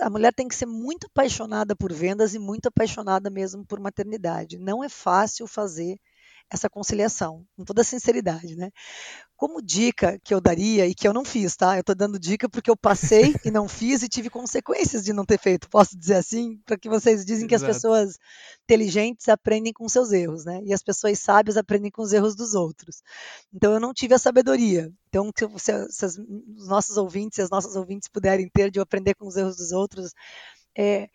a, 0.00 0.10
mulher 0.10 0.32
tem 0.34 0.48
que 0.48 0.54
ser 0.54 0.66
muito 0.66 1.06
apaixonada 1.06 1.74
por 1.74 1.92
vendas 1.92 2.34
e 2.34 2.38
muito 2.38 2.66
apaixonada 2.66 3.30
mesmo 3.30 3.64
por 3.64 3.80
maternidade. 3.80 4.58
Não 4.58 4.84
é 4.84 4.88
fácil 4.88 5.46
fazer 5.46 5.98
essa 6.50 6.68
conciliação, 6.68 7.44
com 7.56 7.64
toda 7.64 7.82
sinceridade, 7.82 8.54
né? 8.56 8.70
Como 9.36 9.60
dica 9.60 10.18
que 10.22 10.32
eu 10.32 10.40
daria 10.40 10.86
e 10.86 10.94
que 10.94 11.08
eu 11.08 11.12
não 11.12 11.24
fiz, 11.24 11.56
tá? 11.56 11.76
Eu 11.76 11.80
estou 11.80 11.94
dando 11.94 12.18
dica 12.18 12.48
porque 12.48 12.70
eu 12.70 12.76
passei 12.76 13.34
e 13.44 13.50
não 13.50 13.66
fiz 13.68 14.02
e 14.02 14.08
tive 14.08 14.30
consequências 14.30 15.04
de 15.04 15.12
não 15.12 15.24
ter 15.24 15.38
feito. 15.38 15.68
Posso 15.68 15.98
dizer 15.98 16.14
assim, 16.14 16.58
para 16.64 16.78
que 16.78 16.88
vocês 16.88 17.24
dizem 17.24 17.48
que 17.48 17.54
as 17.54 17.62
pessoas 17.62 18.18
inteligentes 18.64 19.28
aprendem 19.28 19.72
com 19.72 19.88
seus 19.88 20.12
erros, 20.12 20.44
né? 20.44 20.60
E 20.64 20.72
as 20.72 20.82
pessoas 20.82 21.18
sábias 21.18 21.56
aprendem 21.56 21.90
com 21.90 22.02
os 22.02 22.12
erros 22.12 22.36
dos 22.36 22.54
outros. 22.54 23.02
Então 23.52 23.72
eu 23.72 23.80
não 23.80 23.92
tive 23.92 24.14
a 24.14 24.18
sabedoria. 24.18 24.92
Então 25.08 25.30
se, 25.58 25.88
se 25.90 26.06
os 26.06 26.68
nossos 26.68 26.96
ouvintes 26.96 27.38
e 27.38 27.42
as 27.42 27.50
nossas 27.50 27.74
ouvintes 27.76 28.08
puderem 28.08 28.48
ter 28.48 28.70
de 28.70 28.78
eu 28.78 28.82
aprender 28.82 29.14
com 29.14 29.26
os 29.26 29.36
erros 29.36 29.56
dos 29.56 29.72
outros, 29.72 30.12
é, 30.76 31.08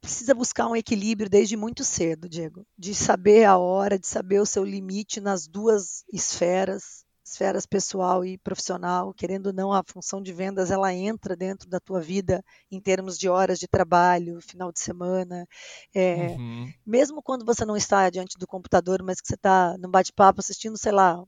precisa 0.00 0.34
buscar 0.34 0.66
um 0.66 0.76
equilíbrio 0.76 1.28
desde 1.28 1.56
muito 1.56 1.84
cedo, 1.84 2.28
Diego, 2.28 2.66
de 2.78 2.94
saber 2.94 3.44
a 3.44 3.58
hora, 3.58 3.98
de 3.98 4.06
saber 4.06 4.40
o 4.40 4.46
seu 4.46 4.64
limite 4.64 5.20
nas 5.20 5.46
duas 5.46 6.02
esferas, 6.12 7.04
esferas 7.24 7.66
pessoal 7.66 8.24
e 8.24 8.38
profissional. 8.38 9.12
Querendo 9.14 9.46
ou 9.48 9.52
não, 9.52 9.72
a 9.72 9.82
função 9.86 10.22
de 10.22 10.32
vendas 10.32 10.70
ela 10.70 10.92
entra 10.92 11.36
dentro 11.36 11.68
da 11.68 11.78
tua 11.78 12.00
vida 12.00 12.42
em 12.70 12.80
termos 12.80 13.18
de 13.18 13.28
horas 13.28 13.58
de 13.58 13.68
trabalho, 13.68 14.40
final 14.40 14.72
de 14.72 14.80
semana. 14.80 15.46
É, 15.94 16.28
uhum. 16.28 16.72
Mesmo 16.84 17.22
quando 17.22 17.44
você 17.44 17.64
não 17.64 17.76
está 17.76 18.08
diante 18.10 18.38
do 18.38 18.46
computador, 18.46 19.02
mas 19.02 19.20
que 19.20 19.28
você 19.28 19.34
está 19.34 19.76
no 19.78 19.90
bate-papo 19.90 20.40
assistindo, 20.40 20.76
sei 20.78 20.92
lá, 20.92 21.22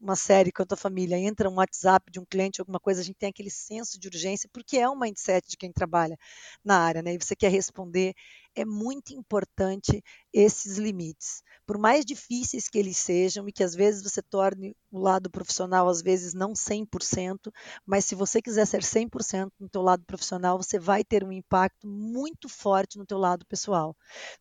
uma 0.00 0.16
série 0.16 0.52
com 0.52 0.62
a 0.62 0.66
tua 0.66 0.76
família, 0.76 1.16
entra 1.18 1.48
um 1.48 1.54
WhatsApp 1.56 2.10
de 2.12 2.20
um 2.20 2.24
cliente, 2.24 2.60
alguma 2.60 2.80
coisa, 2.80 3.00
a 3.00 3.04
gente 3.04 3.16
tem 3.18 3.28
aquele 3.30 3.50
senso 3.50 3.98
de 3.98 4.08
urgência, 4.08 4.48
porque 4.52 4.76
é 4.78 4.88
um 4.88 4.98
mindset 4.98 5.48
de 5.48 5.56
quem 5.56 5.72
trabalha 5.72 6.16
na 6.64 6.78
área, 6.80 7.02
né? 7.02 7.14
E 7.14 7.18
você 7.18 7.34
quer 7.36 7.50
responder 7.50 8.14
é 8.54 8.64
muito 8.64 9.12
importante 9.14 10.02
esses 10.32 10.78
limites. 10.78 11.42
Por 11.66 11.78
mais 11.78 12.04
difíceis 12.04 12.68
que 12.68 12.78
eles 12.78 12.96
sejam 12.98 13.48
e 13.48 13.52
que 13.52 13.64
às 13.64 13.74
vezes 13.74 14.02
você 14.02 14.20
torne 14.22 14.76
o 14.90 14.98
lado 14.98 15.30
profissional, 15.30 15.88
às 15.88 16.02
vezes 16.02 16.34
não 16.34 16.54
100%, 16.54 17.52
mas 17.86 18.04
se 18.04 18.14
você 18.14 18.42
quiser 18.42 18.66
ser 18.66 18.82
100% 18.82 19.52
no 19.58 19.68
teu 19.68 19.82
lado 19.82 20.04
profissional, 20.04 20.56
você 20.58 20.78
vai 20.78 21.02
ter 21.04 21.24
um 21.24 21.32
impacto 21.32 21.86
muito 21.86 22.48
forte 22.48 22.98
no 22.98 23.06
teu 23.06 23.18
lado 23.18 23.46
pessoal. 23.46 23.96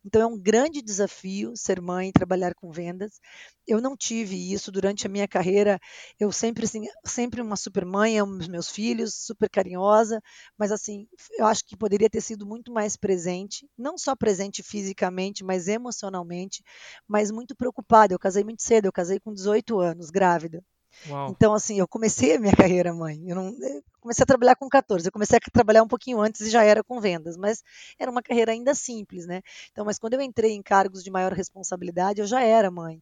Então 0.05 0.22
é 0.22 0.25
um 0.25 0.38
grande 0.39 0.82
desafio 0.82 1.53
ser 1.55 1.82
mãe 1.82 2.10
e 2.10 2.13
trabalhar 2.13 2.53
com 2.55 2.72
vendas. 2.72 3.20
Eu 3.65 3.79
não 3.82 3.96
tive 3.96 4.36
isso 4.53 4.72
durante 4.72 5.08
a 5.08 5.10
minha 5.10 5.27
carreira. 5.27 5.79
Eu 6.20 6.32
sempre 6.32 6.65
assim, 6.65 6.84
sempre 7.05 7.41
uma 7.41 7.55
super 7.55 7.86
mãe, 7.86 8.20
amo 8.20 8.38
os 8.38 8.48
meus 8.48 8.70
filhos, 8.70 9.15
super 9.15 9.50
carinhosa, 9.50 10.22
mas 10.58 10.72
assim, 10.72 11.08
eu 11.38 11.46
acho 11.46 11.65
que 11.65 11.77
poderia 11.77 12.10
ter 12.10 12.22
sido 12.22 12.46
muito 12.46 12.72
mais 12.72 12.98
presente, 12.98 13.67
não 13.77 13.98
só 14.03 14.15
presente 14.15 14.62
fisicamente, 14.62 15.43
mas 15.43 15.67
emocionalmente, 15.67 16.63
mas 17.07 17.31
muito 17.31 17.55
preocupada. 17.55 18.13
Eu 18.13 18.19
casei 18.19 18.43
muito 18.43 18.62
cedo, 18.62 18.86
eu 18.86 18.91
casei 18.91 19.19
com 19.19 19.33
18 19.33 19.79
anos, 19.79 20.10
grávida. 20.10 20.63
Uau. 21.10 21.31
Então, 21.31 21.53
assim, 21.53 21.79
eu 21.79 21.88
comecei 21.88 22.36
a 22.36 22.39
minha 22.39 22.53
carreira 22.55 22.93
mãe. 22.93 23.19
Eu 23.27 23.36
não, 23.36 23.55
comecei 24.03 24.24
a 24.24 24.27
trabalhar 24.27 24.55
com 24.55 24.67
14. 24.67 25.07
Eu 25.07 25.12
comecei 25.12 25.38
a 25.38 25.51
trabalhar 25.51 25.81
um 25.81 25.88
pouquinho 25.88 26.19
antes 26.22 26.41
e 26.41 26.50
já 26.50 26.63
era 26.63 26.83
com 26.83 27.00
vendas, 27.00 27.38
mas 27.38 27.63
era 27.98 28.12
uma 28.12 28.22
carreira 28.22 28.51
ainda 28.51 28.75
simples, 28.75 29.25
né? 29.25 29.41
Então, 29.72 29.86
mas 29.86 29.98
quando 29.98 30.13
eu 30.13 30.22
entrei 30.22 30.51
em 30.51 30.62
cargos 30.62 31.03
de 31.03 31.10
maior 31.10 31.31
responsabilidade, 31.31 32.19
eu 32.22 32.27
já 32.27 32.41
era 32.43 32.69
mãe. 32.69 33.01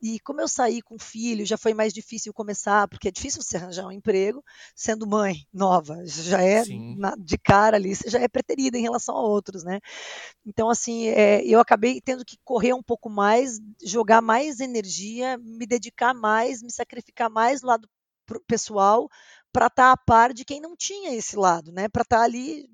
E 0.00 0.20
como 0.20 0.40
eu 0.40 0.48
saí 0.48 0.82
com 0.82 0.98
filho, 0.98 1.46
já 1.46 1.56
foi 1.56 1.72
mais 1.72 1.92
difícil 1.92 2.32
começar, 2.32 2.86
porque 2.88 3.08
é 3.08 3.10
difícil 3.10 3.40
você 3.42 3.56
arranjar 3.56 3.86
um 3.86 3.92
emprego 3.92 4.44
sendo 4.76 5.06
mãe 5.06 5.46
nova. 5.52 6.04
Já 6.04 6.42
é 6.42 6.64
na, 6.96 7.14
de 7.16 7.38
cara 7.38 7.76
ali, 7.76 7.94
você 7.94 8.10
já 8.10 8.20
é 8.20 8.28
preterida 8.28 8.76
em 8.76 8.82
relação 8.82 9.16
a 9.16 9.22
outros, 9.22 9.64
né? 9.64 9.80
Então, 10.44 10.68
assim, 10.68 11.08
é, 11.08 11.44
eu 11.44 11.60
acabei 11.60 12.00
tendo 12.00 12.24
que 12.24 12.36
correr 12.44 12.74
um 12.74 12.82
pouco 12.82 13.08
mais, 13.08 13.58
jogar 13.82 14.20
mais 14.20 14.60
energia, 14.60 15.38
me 15.38 15.66
dedicar 15.66 16.12
mais, 16.12 16.62
me 16.62 16.70
sacrificar 16.70 17.30
mais 17.30 17.60
do 17.60 17.68
lado 17.68 17.88
pessoal 18.46 19.08
para 19.52 19.66
estar 19.66 19.88
tá 19.88 19.92
a 19.92 19.96
par 19.96 20.32
de 20.32 20.44
quem 20.44 20.60
não 20.60 20.76
tinha 20.76 21.14
esse 21.14 21.36
lado, 21.36 21.72
né? 21.72 21.88
Para 21.88 22.02
estar 22.02 22.18
tá 22.18 22.24
ali 22.24 22.68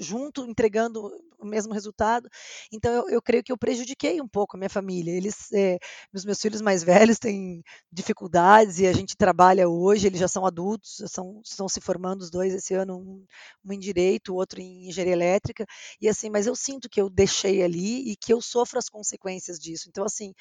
junto, 0.00 0.44
entregando 0.44 1.10
o 1.38 1.46
mesmo 1.46 1.72
resultado. 1.72 2.28
Então, 2.72 2.92
eu, 2.92 3.08
eu, 3.10 3.22
creio 3.22 3.42
que 3.42 3.52
eu 3.52 3.58
prejudiquei 3.58 4.20
um 4.20 4.28
pouco 4.28 4.56
a 4.56 4.58
minha 4.58 4.68
família. 4.68 5.12
Eles, 5.12 5.52
é, 5.52 5.78
os 6.12 6.24
meus 6.24 6.40
filhos 6.40 6.60
mais 6.60 6.82
velhos 6.82 7.18
têm 7.18 7.62
dificuldades 7.92 8.78
e 8.78 8.86
a 8.86 8.92
gente 8.92 9.16
trabalha 9.16 9.68
hoje. 9.68 10.06
Eles 10.06 10.20
já 10.20 10.28
são 10.28 10.44
adultos, 10.44 11.02
são, 11.06 11.40
estão 11.44 11.68
se 11.68 11.80
formando 11.80 12.22
os 12.22 12.30
dois 12.30 12.52
esse 12.54 12.74
ano, 12.74 12.96
um, 12.98 13.24
um 13.64 13.72
em 13.72 13.78
direito, 13.78 14.32
o 14.32 14.36
outro 14.36 14.60
em 14.60 14.88
engenharia 14.88 15.12
elétrica. 15.12 15.64
E 16.00 16.08
assim, 16.08 16.28
mas 16.30 16.46
eu 16.46 16.56
sinto 16.56 16.88
que 16.88 17.00
eu 17.00 17.08
deixei 17.08 17.62
ali 17.62 18.10
e 18.10 18.16
que 18.16 18.32
eu 18.32 18.40
sofro 18.40 18.78
as 18.78 18.88
consequências 18.88 19.58
disso. 19.58 19.88
Então, 19.88 20.04
assim, 20.04 20.32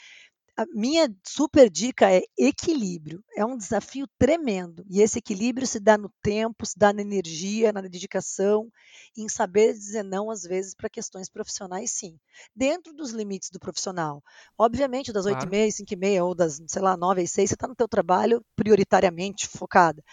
a 0.57 0.65
minha 0.73 1.13
super 1.23 1.69
dica 1.69 2.11
é 2.11 2.23
equilíbrio. 2.37 3.23
É 3.37 3.45
um 3.45 3.55
desafio 3.55 4.07
tremendo. 4.17 4.83
E 4.89 5.01
esse 5.01 5.19
equilíbrio 5.19 5.67
se 5.67 5.79
dá 5.79 5.97
no 5.97 6.11
tempo, 6.21 6.65
se 6.65 6.77
dá 6.77 6.91
na 6.91 7.01
energia, 7.01 7.71
na 7.71 7.81
dedicação, 7.81 8.71
em 9.15 9.29
saber 9.29 9.73
dizer 9.73 10.03
não, 10.03 10.31
às 10.31 10.41
vezes, 10.43 10.73
para 10.73 10.89
questões 10.89 11.29
profissionais, 11.29 11.91
sim. 11.91 12.17
Dentro 12.55 12.91
dos 12.93 13.11
limites 13.11 13.49
do 13.51 13.59
profissional. 13.59 14.23
Obviamente, 14.57 15.13
das 15.13 15.25
claro. 15.25 15.47
8h30, 15.47 15.71
5h30 15.71 16.23
ou 16.23 16.33
das, 16.33 16.59
sei 16.67 16.81
lá, 16.81 16.97
9 16.97 17.21
às 17.21 17.31
6 17.31 17.49
você 17.49 17.53
está 17.53 17.67
no 17.67 17.75
teu 17.75 17.87
trabalho 17.87 18.43
prioritariamente 18.55 19.47
focada. 19.47 20.03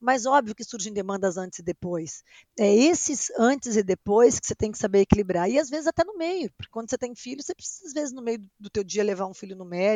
Mas 0.00 0.26
óbvio 0.26 0.54
que 0.54 0.64
surgem 0.64 0.92
demandas 0.92 1.36
antes 1.36 1.60
e 1.60 1.62
depois. 1.62 2.22
É 2.58 2.74
esses 2.74 3.30
antes 3.38 3.76
e 3.76 3.82
depois 3.82 4.40
que 4.40 4.46
você 4.46 4.54
tem 4.54 4.72
que 4.72 4.78
saber 4.78 5.00
equilibrar. 5.00 5.48
E 5.48 5.58
às 5.58 5.70
vezes 5.70 5.86
até 5.86 6.04
no 6.04 6.16
meio, 6.16 6.50
porque 6.56 6.70
quando 6.70 6.90
você 6.90 6.98
tem 6.98 7.14
filho, 7.14 7.42
você 7.42 7.54
precisa, 7.54 7.86
às 7.86 7.92
vezes, 7.92 8.12
no 8.12 8.22
meio 8.22 8.44
do 8.58 8.70
teu 8.70 8.82
dia 8.84 9.04
levar 9.04 9.26
um 9.26 9.34
filho 9.34 9.56
no 9.56 9.64
médico, 9.64 9.91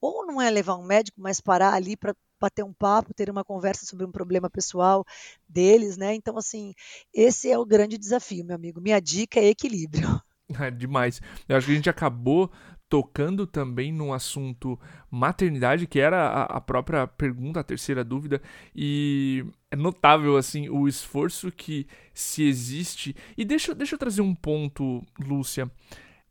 ou 0.00 0.26
não 0.26 0.40
é 0.40 0.50
levar 0.50 0.76
um 0.76 0.84
médico, 0.84 1.20
mas 1.20 1.40
parar 1.40 1.74
ali 1.74 1.96
para 1.96 2.14
bater 2.40 2.64
um 2.64 2.72
papo, 2.72 3.14
ter 3.14 3.30
uma 3.30 3.44
conversa 3.44 3.86
sobre 3.86 4.04
um 4.04 4.10
problema 4.10 4.50
pessoal 4.50 5.04
deles, 5.48 5.96
né? 5.96 6.14
Então, 6.14 6.36
assim, 6.36 6.74
esse 7.14 7.50
é 7.50 7.58
o 7.58 7.64
grande 7.64 7.96
desafio, 7.96 8.44
meu 8.44 8.56
amigo. 8.56 8.80
Minha 8.80 9.00
dica 9.00 9.38
é 9.38 9.46
equilíbrio. 9.46 10.08
É 10.60 10.70
demais. 10.70 11.18
Eu 11.48 11.56
acho 11.56 11.66
que 11.66 11.72
a 11.72 11.76
gente 11.76 11.88
acabou 11.88 12.52
tocando 12.92 13.46
também 13.46 13.90
no 13.90 14.12
assunto 14.12 14.78
maternidade, 15.10 15.86
que 15.86 15.98
era 15.98 16.28
a, 16.28 16.42
a, 16.58 16.60
própria 16.60 17.06
pergunta, 17.06 17.58
a 17.60 17.64
terceira 17.64 18.04
dúvida, 18.04 18.42
e 18.76 19.46
é 19.70 19.76
notável 19.76 20.36
assim 20.36 20.68
o 20.68 20.86
esforço 20.86 21.50
que 21.50 21.86
se 22.12 22.42
existe. 22.42 23.16
E 23.34 23.46
deixa, 23.46 23.74
deixa 23.74 23.94
eu 23.94 23.98
trazer 23.98 24.20
um 24.20 24.34
ponto, 24.34 25.02
Lúcia. 25.18 25.70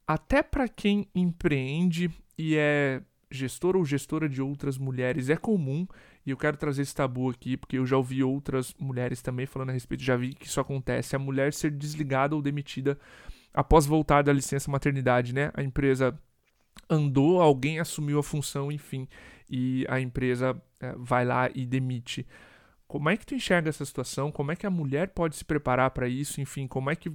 Até 0.05 0.43
para 0.43 0.67
quem 0.67 1.07
empreende 1.15 2.11
e 2.41 2.57
é 2.57 3.01
gestor 3.29 3.77
ou 3.77 3.85
gestora 3.85 4.27
de 4.27 4.41
outras 4.41 4.77
mulheres, 4.77 5.29
é 5.29 5.37
comum, 5.37 5.87
e 6.25 6.31
eu 6.31 6.37
quero 6.37 6.57
trazer 6.57 6.81
esse 6.81 6.93
tabu 6.93 7.29
aqui, 7.29 7.55
porque 7.55 7.77
eu 7.77 7.85
já 7.85 7.95
ouvi 7.95 8.23
outras 8.23 8.73
mulheres 8.79 9.21
também 9.21 9.45
falando 9.45 9.69
a 9.69 9.73
respeito, 9.73 10.03
já 10.03 10.17
vi 10.17 10.33
que 10.33 10.47
isso 10.47 10.59
acontece, 10.59 11.15
a 11.15 11.19
mulher 11.19 11.53
ser 11.53 11.69
desligada 11.71 12.35
ou 12.35 12.41
demitida 12.41 12.97
após 13.53 13.85
voltar 13.85 14.23
da 14.23 14.33
licença 14.33 14.71
maternidade, 14.71 15.33
né? 15.33 15.51
A 15.53 15.61
empresa 15.61 16.17
andou, 16.89 17.39
alguém 17.39 17.79
assumiu 17.79 18.17
a 18.17 18.23
função, 18.23 18.71
enfim, 18.71 19.07
e 19.49 19.85
a 19.87 19.99
empresa 19.99 20.59
é, 20.79 20.95
vai 20.97 21.23
lá 21.23 21.49
e 21.53 21.65
demite. 21.65 22.25
Como 22.91 23.09
é 23.09 23.15
que 23.15 23.25
tu 23.25 23.33
enxerga 23.33 23.69
essa 23.69 23.85
situação? 23.85 24.33
Como 24.33 24.51
é 24.51 24.55
que 24.57 24.67
a 24.67 24.69
mulher 24.69 25.11
pode 25.11 25.37
se 25.37 25.45
preparar 25.45 25.91
para 25.91 26.09
isso? 26.09 26.41
Enfim, 26.41 26.67
como 26.67 26.89
é 26.89 26.95
que 26.97 27.09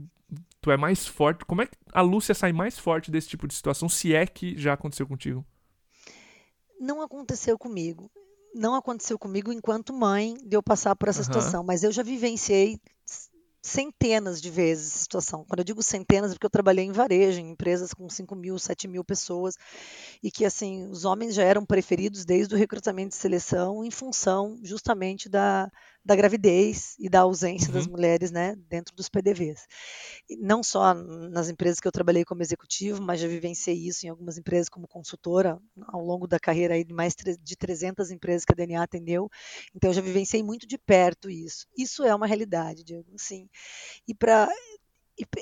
tu 0.59 0.71
é 0.71 0.77
mais 0.79 1.07
forte? 1.07 1.45
Como 1.45 1.61
é 1.61 1.67
que 1.67 1.77
a 1.93 2.01
Lúcia 2.01 2.35
sai 2.35 2.51
mais 2.51 2.79
forte 2.79 3.11
desse 3.11 3.29
tipo 3.29 3.47
de 3.47 3.53
situação, 3.53 3.87
se 3.87 4.15
é 4.15 4.27
que 4.27 4.57
já 4.57 4.73
aconteceu 4.73 5.07
contigo? 5.07 5.45
Não 6.81 7.03
aconteceu 7.03 7.59
comigo. 7.59 8.11
Não 8.55 8.75
aconteceu 8.75 9.19
comigo 9.19 9.53
enquanto 9.53 9.93
mãe 9.93 10.35
de 10.43 10.57
eu 10.57 10.63
passar 10.63 10.97
por 10.97 11.11
essa 11.11 11.21
uhum. 11.21 11.25
situação, 11.25 11.63
mas 11.63 11.83
eu 11.83 11.93
já 11.93 12.03
vivenciei 12.03 12.81
centenas 13.67 14.41
de 14.41 14.51
vezes 14.51 14.89
essa 14.89 14.99
situação. 14.99 15.45
Quando 15.45 15.59
eu 15.59 15.65
digo 15.65 15.83
centenas, 15.83 16.31
é 16.31 16.35
porque 16.35 16.47
eu 16.47 16.51
trabalhei 16.51 16.85
em 16.85 16.93
varejo, 16.93 17.41
em 17.41 17.51
empresas 17.51 17.93
com 17.93 18.09
5 18.09 18.35
mil, 18.35 18.59
7 18.59 18.87
mil 18.89 19.05
pessoas, 19.05 19.57
e 20.23 20.31
que 20.31 20.45
assim 20.45 20.89
os 20.89 21.05
homens 21.05 21.35
já 21.35 21.43
eram 21.43 21.65
preferidos 21.65 22.25
desde 22.25 22.55
o 22.55 22.59
recrutamento 22.59 23.15
e 23.15 23.19
seleção 23.19 23.85
em 23.85 23.91
função 23.91 24.59
justamente 24.63 25.29
da, 25.29 25.71
da 26.07 26.15
gravidez 26.15 26.95
e 27.01 27.09
da 27.09 27.21
ausência 27.21 27.69
uhum. 27.69 27.75
das 27.75 27.87
mulheres 27.89 28.31
né, 28.31 28.55
dentro 28.69 28.95
dos 28.95 29.09
PDVs. 29.09 29.67
E 30.31 30.37
não 30.37 30.63
só 30.63 30.95
nas 30.95 31.51
empresas 31.51 31.81
que 31.81 31.89
eu 31.89 31.93
trabalhei 31.93 32.25
como 32.25 32.43
executivo, 32.43 33.03
mas 33.03 33.21
já 33.21 33.27
vivenciei 33.27 33.77
isso 33.77 34.07
em 34.07 34.09
algumas 34.09 34.39
empresas 34.39 34.69
como 34.69 34.87
consultora, 34.87 35.61
ao 35.89 36.01
longo 36.01 36.29
da 36.29 36.39
carreira 36.39 36.75
aí 36.75 36.85
de 36.85 36.95
mais 36.95 37.15
de 37.43 37.57
300 37.57 38.13
empresas 38.13 38.45
que 38.45 38.53
a 38.53 38.57
DNA 38.57 38.81
atendeu. 38.81 39.29
Então, 39.75 39.91
eu 39.91 39.95
já 39.95 40.01
vivenciei 40.01 40.45
muito 40.45 40.65
de 40.65 40.79
perto 40.79 41.29
isso. 41.29 41.67
Isso 41.77 42.05
é 42.05 42.15
uma 42.15 42.27
realidade, 42.27 42.85
Diego. 42.85 43.13
Sim. 43.17 43.49
E 44.07 44.15
para 44.15 44.49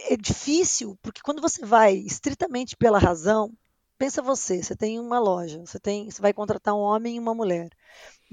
é 0.09 0.16
difícil, 0.16 0.97
porque 1.02 1.21
quando 1.21 1.42
você 1.42 1.66
vai 1.66 1.94
estritamente 1.97 2.76
pela 2.76 2.99
razão, 2.99 3.52
pensa 3.99 4.23
você, 4.23 4.62
você 4.62 4.76
tem 4.76 5.00
uma 5.00 5.18
loja, 5.18 5.59
você 5.59 5.80
tem, 5.80 6.09
você 6.09 6.23
vai 6.23 6.33
contratar 6.33 6.75
um 6.75 6.78
homem 6.78 7.16
e 7.16 7.18
uma 7.18 7.35
mulher 7.35 7.71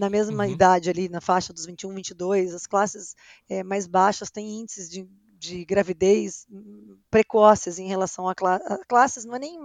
na 0.02 0.10
mesma 0.10 0.46
uhum. 0.46 0.50
idade 0.50 0.90
ali, 0.90 1.08
na 1.08 1.22
faixa 1.22 1.54
dos 1.54 1.68
21, 1.68 1.94
22, 1.94 2.56
as 2.56 2.66
classes 2.66 3.16
é, 3.48 3.64
mais 3.64 3.86
baixas 3.86 4.32
têm 4.32 4.62
índices 4.62 4.90
de, 4.90 5.08
de 5.38 5.64
gravidez 5.64 6.48
precoces 7.12 7.78
em 7.78 7.88
relação 7.88 8.28
a, 8.28 8.34
cla 8.34 8.56
a, 8.56 8.84
classes, 8.88 9.26
não 9.26 9.36
é 9.36 9.40
nem 9.40 9.60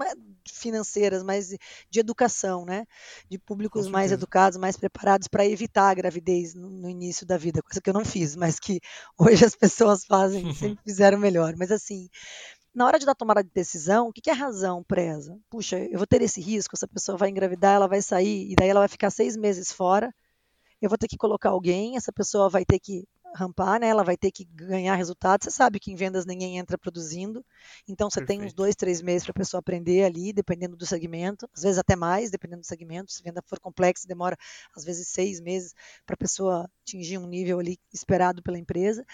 financeiras, 0.47 1.23
mas 1.23 1.49
de, 1.89 2.01
educação, 2.01 2.67
né? 2.67 2.85
De 3.31 3.39
públicos 3.39 3.89
mais 3.89 4.13
educados, 4.13 4.59
mais 4.59 4.77
preparados 4.77 5.27
para 5.27 5.47
evitar 5.47 5.89
a 5.89 5.95
gravidez 5.95 6.53
no, 6.53 6.69
no, 6.69 6.91
início 6.91 7.25
da 7.25 7.39
vida, 7.39 7.63
coisa 7.63 7.81
que 7.81 7.89
eu 7.89 7.95
não 7.95 8.05
fiz, 8.05 8.37
mas 8.37 8.61
que 8.61 8.79
hoje 9.19 9.43
as 9.43 9.57
pessoas 9.57 10.05
fazem, 10.05 10.53
sempre 10.53 10.85
fizeram 10.85 11.17
melhor. 11.19 11.55
Mas 11.57 11.71
assim, 11.73 12.11
na 12.75 12.85
hora 12.85 12.99
de 12.99 13.07
dar 13.07 13.15
tomada 13.15 13.43
de 13.43 13.49
decisão, 13.55 14.09
o 14.09 14.13
que, 14.13 14.21
que 14.21 14.31
a 14.31 14.35
razão 14.35 14.85
preza? 14.85 15.41
Puxa, 15.49 15.79
eu 15.79 15.97
vou 15.97 16.07
ter 16.07 16.21
esse 16.21 16.43
risco, 16.43 16.77
essa 16.77 16.87
pessoa 16.87 17.17
vai 17.17 17.31
engravidar, 17.31 17.77
ela 17.77 17.89
vai 17.89 18.03
sair, 18.03 18.53
e 18.53 18.55
daí 18.55 18.69
ela 18.69 18.81
vai 18.81 18.89
ficar 18.89 19.09
seis 19.09 19.35
meses 19.35 19.73
fora, 19.73 20.15
eu 20.87 20.91
vou 20.91 20.99
ter 20.99 21.09
que 21.09 21.17
colocar 21.17 21.51
alguém, 21.51 21.97
essa 21.97 22.13
pessoa 22.13 22.49
vai 22.49 22.65
ter 22.65 22.79
que 22.79 23.07
rampar, 23.35 23.79
né? 23.79 23.89
Ela 23.89 24.03
vai 24.03 24.17
ter 24.17 24.31
que 24.31 24.45
ganhar 24.45 24.95
resultado. 24.95 25.45
Você 25.45 25.51
sabe 25.51 25.79
que 25.79 25.93
em 25.93 25.95
vendas 25.95 26.25
ninguém 26.25 26.59
entra 26.59 26.79
produzindo, 26.79 27.45
então 27.87 28.09
você 28.09 28.21
Perfeito. 28.21 28.41
tem 28.41 28.47
uns 28.47 28.55
dois, 28.55 28.75
três 28.75 29.03
meses 29.03 29.25
para 29.25 29.33
a 29.33 29.35
pessoa 29.35 29.59
aprender 29.59 30.05
ali, 30.05 30.33
dependendo 30.33 30.77
do 30.77 30.87
segmento, 30.87 31.49
às 31.55 31.63
vezes 31.63 31.79
até 31.79 31.95
mais, 31.95 32.31
dependendo 32.31 32.63
do 32.63 32.67
segmento. 32.67 33.13
Se 33.13 33.21
a 33.21 33.25
venda 33.25 33.43
for 33.47 33.61
complexa, 33.61 34.09
demora 34.09 34.37
às 34.75 34.85
vezes 34.85 35.09
seis 35.09 35.41
meses 35.41 35.75
para 36.07 36.15
a 36.15 36.17
pessoa 36.17 36.71
atingir 36.83 37.19
um 37.19 37.27
nível 37.27 37.59
ali 37.59 37.79
esperado 37.93 38.43
pela 38.43 38.59
empresa 38.59 39.05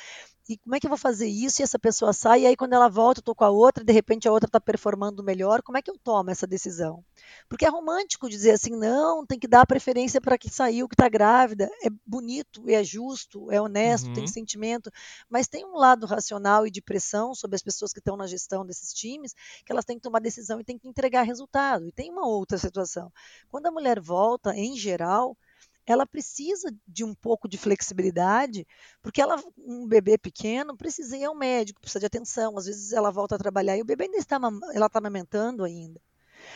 e 0.49 0.59
como 0.59 0.75
é 0.75 0.81
que 0.81 0.87
eu 0.87 0.91
vou 0.91 0.99
fazer 0.99 1.29
isso? 1.29 1.61
E 1.61 1.65
essa 1.65 1.79
pessoa 1.79 2.13
sai, 2.13 2.43
e 2.43 2.47
aí 2.47 2.57
quando 2.57 2.73
ela 2.73 2.89
volta, 2.89 3.21
eu 3.21 3.25
tô 3.25 3.35
com 3.35 3.45
a 3.45 3.51
outra, 3.51 3.83
e 3.83 3.87
de 3.87 3.93
repente 3.93 4.27
a 4.27 4.33
outra 4.33 4.49
está 4.49 4.61
performando 4.61 5.23
melhor. 5.23 5.63
Como 5.63 5.79
é 5.79 5.83
que 5.83 5.91
eu 5.91 5.97
tomo 5.97 6.31
essa 6.31 6.47
decisão? 6.47 7.05
Porque 7.49 7.65
é 7.65 7.69
romântico 7.69 8.29
dizer 8.29 8.53
assim, 8.53 8.77
não, 8.77 9.25
tem 9.25 9.39
que 9.39 9.47
dar 9.47 9.67
preferência 9.67 10.21
para 10.21 10.37
quem 10.37 10.51
saiu, 10.51 10.89
que 10.89 10.95
está 10.95 11.09
grávida. 11.09 11.71
É 11.85 11.89
bonito, 12.05 12.69
é 12.69 12.83
justo, 12.83 13.51
é 13.51 13.61
honesto, 13.61 14.09
uhum. 14.09 14.15
tem 14.15 14.27
sentimento, 14.27 14.91
mas 15.29 15.47
tem 15.47 15.65
um 15.65 15.77
lado 15.77 16.07
racional 16.07 16.67
e 16.67 16.71
de 16.71 16.83
pressão 16.83 17.35
sobre 17.35 17.57
as 17.57 17.63
pessoas 17.63 17.93
que 17.93 18.01
estão 18.01 18.17
na 18.17 18.27
gestão 18.27 18.67
desses 18.67 18.93
times, 18.93 19.35
que 19.65 19.71
elas 19.71 19.85
têm 19.85 19.97
que 19.97 20.03
tomar 20.03 20.21
decisão 20.21 20.61
e 20.61 20.65
têm 20.65 20.79
que 20.79 20.89
entregar 20.89 21.23
resultado. 21.23 21.87
E 21.87 21.93
tem 21.93 22.11
uma 22.11 22.27
outra 22.27 22.59
situação. 22.59 23.13
Quando 23.49 23.67
a 23.67 23.71
mulher 23.71 24.01
volta, 24.01 24.57
em 24.57 24.77
geral, 24.77 25.37
ela 25.87 26.07
precisa 26.07 26.73
de 26.87 27.05
um 27.05 27.15
pouco 27.15 27.49
de 27.49 27.59
flexibilidade, 27.59 28.67
porque 29.01 29.21
ela, 29.21 29.43
um 29.59 29.87
bebê 29.87 30.17
pequeno 30.17 30.77
precisa 30.77 31.17
ir 31.17 31.25
ao 31.25 31.35
médico, 31.35 31.81
precisa 31.81 32.01
de 32.01 32.07
atenção. 32.07 32.57
Às 32.57 32.67
vezes 32.67 32.93
ela 32.93 33.11
volta 33.11 33.35
a 33.35 33.39
trabalhar 33.39 33.77
e 33.77 33.83
o 33.83 33.85
bebê 33.85 34.05
ainda 34.05 34.19
está, 34.19 34.37
ela 34.75 34.87
está 34.87 34.99
amamentando 34.99 35.65
ainda. 35.65 36.01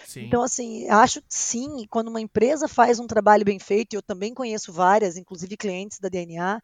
Sim. 0.07 0.27
Então, 0.27 0.43
assim, 0.43 0.89
acho 0.89 1.21
que 1.21 1.35
sim, 1.35 1.87
quando 1.89 2.09
uma 2.09 2.21
empresa 2.21 2.69
faz 2.69 2.99
um 2.99 3.07
trabalho 3.07 3.45
bem 3.45 3.59
feito, 3.59 3.95
e 3.95 3.97
eu 3.97 4.03
também 4.03 4.35
conheço 4.35 4.73
várias, 4.73 5.17
inclusive 5.17 5.57
clientes 5.57 5.99
da 5.99 6.09
DNA, 6.09 6.61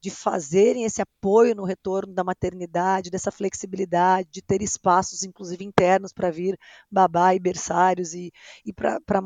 de 0.00 0.10
fazerem 0.10 0.84
esse 0.84 1.00
apoio 1.02 1.54
no 1.54 1.64
retorno 1.64 2.12
da 2.12 2.24
maternidade, 2.24 3.10
dessa 3.10 3.30
flexibilidade, 3.30 4.28
de 4.30 4.42
ter 4.42 4.62
espaços, 4.62 5.22
inclusive 5.22 5.64
internos, 5.64 6.12
para 6.12 6.30
vir 6.30 6.58
babá 6.90 7.34
e 7.34 7.38
berçários 7.38 8.14
e, 8.14 8.32
e 8.64 8.72
para 8.72 9.20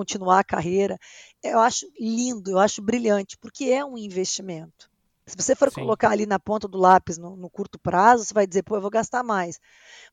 continuar 0.00 0.38
a 0.38 0.44
carreira. 0.44 0.98
Eu 1.42 1.60
acho 1.60 1.86
lindo, 1.98 2.50
eu 2.50 2.58
acho 2.58 2.80
brilhante, 2.80 3.36
porque 3.38 3.64
é 3.66 3.84
um 3.84 3.98
investimento. 3.98 4.90
Se 5.26 5.36
você 5.36 5.54
for 5.54 5.70
Sim. 5.70 5.82
colocar 5.82 6.10
ali 6.10 6.26
na 6.26 6.40
ponta 6.40 6.66
do 6.66 6.78
lápis 6.78 7.16
no, 7.16 7.36
no, 7.36 7.48
curto 7.48 7.78
prazo, 7.78 8.24
você 8.24 8.34
vai 8.34 8.46
dizer, 8.46 8.64
pô, 8.64 8.76
eu 8.76 8.80
vou 8.80 8.90
gastar 8.90 9.22
mais. 9.22 9.60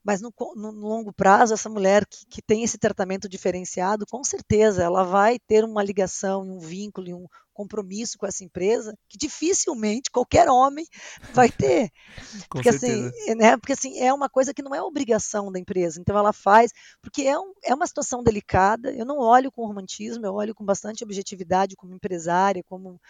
Mas 0.03 0.22
no, 0.22 0.32
no, 0.56 0.72
longo 0.72 1.12
prazo, 1.12 1.53
essa 1.53 1.70
mulher 1.70 2.06
que, 2.06 2.25
que, 2.27 2.41
tem 2.41 2.63
esse 2.63 2.77
tratamento 2.77 3.27
diferenciado, 3.27 4.06
com 4.06 4.24
certeza 4.24 4.84
ela 4.84 5.03
vai 5.03 5.39
ter 5.39 5.63
uma 5.63 5.84
ligação, 5.84 6.44
um 6.44 6.60
vínculo, 6.60 7.15
um, 7.15 7.25
compromisso 7.58 8.20
com 8.20 8.28
essa 8.28 8.44
empresa 8.44 8.96
que 9.10 9.18
dificilmente 9.18 10.12
qualquer 10.12 10.48
homem 10.48 10.86
vai 11.34 11.50
ter. 11.50 11.90
porque, 12.52 12.70
assim, 12.70 13.10
né, 13.36 13.58
porque 13.58 13.74
assim, 13.74 13.98
é 14.00 14.14
uma 14.14 14.30
coisa 14.30 14.54
que 14.54 14.62
não 14.62 14.76
é 14.76 14.82
obrigação 14.82 15.52
da 15.52 15.60
empresa. 15.60 16.00
Então 16.00 16.16
ela 16.16 16.32
faz, 16.32 16.72
porque 17.02 17.24
é, 17.24 17.38
um, 17.38 17.52
é 17.64 17.74
uma 17.74 17.88
situação 17.88 18.22
delicada. 18.22 18.94
Eu 18.94 19.06
não 19.06 19.18
olho 19.18 19.52
com 19.52 19.66
romantismo, 19.66 20.24
eu 20.24 20.36
olho 20.36 20.54
com 20.54 20.64
bastante 20.64 21.04
objetividade 21.04 21.76
como 21.76 21.96
empresária, 21.96 22.64
como 22.64 23.02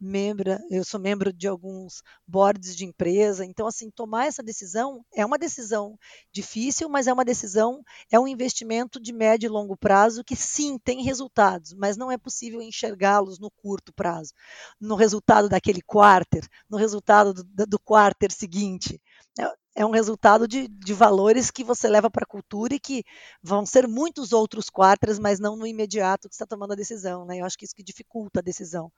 membro, 0.00 0.56
eu 0.70 0.84
sou 0.84 1.00
membro 1.00 1.32
de 1.32 1.48
alguns 1.48 2.00
boards 2.26 2.76
de 2.76 2.84
empresa. 2.84 3.44
Então, 3.44 3.66
assim, 3.66 3.90
tomar 3.90 4.26
essa 4.26 4.42
decisão 4.42 5.04
é 5.12 5.26
uma 5.26 5.38
decisão 5.38 5.98
difícil, 6.32 6.88
mas 6.88 7.08
é 7.08 7.12
uma 7.12 7.24
decisão, 7.24 7.82
é 8.10 8.20
um 8.20 8.28
investimento 8.28 9.00
de 9.00 9.12
médio 9.12 9.48
e 9.48 9.50
longo 9.50 9.76
prazo 9.76 10.22
que 10.22 10.36
sim 10.36 10.78
tem 10.78 11.02
resultados, 11.02 11.72
mas 11.72 11.96
não 11.96 12.12
é 12.12 12.16
possível 12.16 12.62
enxergá-los 12.62 13.40
no 13.40 13.50
curto 13.50 13.92
prazo, 13.96 14.32
no 14.80 14.94
resultado 14.94 15.48
daquele 15.48 15.80
quarter, 15.82 16.46
no 16.68 16.76
resultado 16.76 17.32
do, 17.32 17.66
do 17.66 17.78
quarter 17.78 18.30
seguinte. 18.30 19.00
É, 19.38 19.50
é 19.76 19.84
um 19.84 19.90
resultado 19.90 20.48
de, 20.48 20.68
de 20.68 20.94
valores 20.94 21.50
que 21.50 21.62
você 21.62 21.86
leva 21.86 22.10
para 22.10 22.24
a 22.24 22.26
cultura 22.26 22.74
e 22.74 22.80
que 22.80 23.04
vão 23.42 23.66
ser 23.66 23.86
muitos 23.86 24.32
outros 24.32 24.70
quarters, 24.70 25.18
mas 25.18 25.38
não 25.38 25.54
no 25.54 25.66
imediato 25.66 26.28
que 26.28 26.34
está 26.34 26.46
tomando 26.46 26.72
a 26.72 26.76
decisão. 26.76 27.26
Né? 27.26 27.40
Eu 27.40 27.44
acho 27.44 27.58
que 27.58 27.64
isso 27.66 27.74
que 27.74 27.82
dificulta 27.82 28.40
a 28.40 28.42
decisão. 28.42 28.90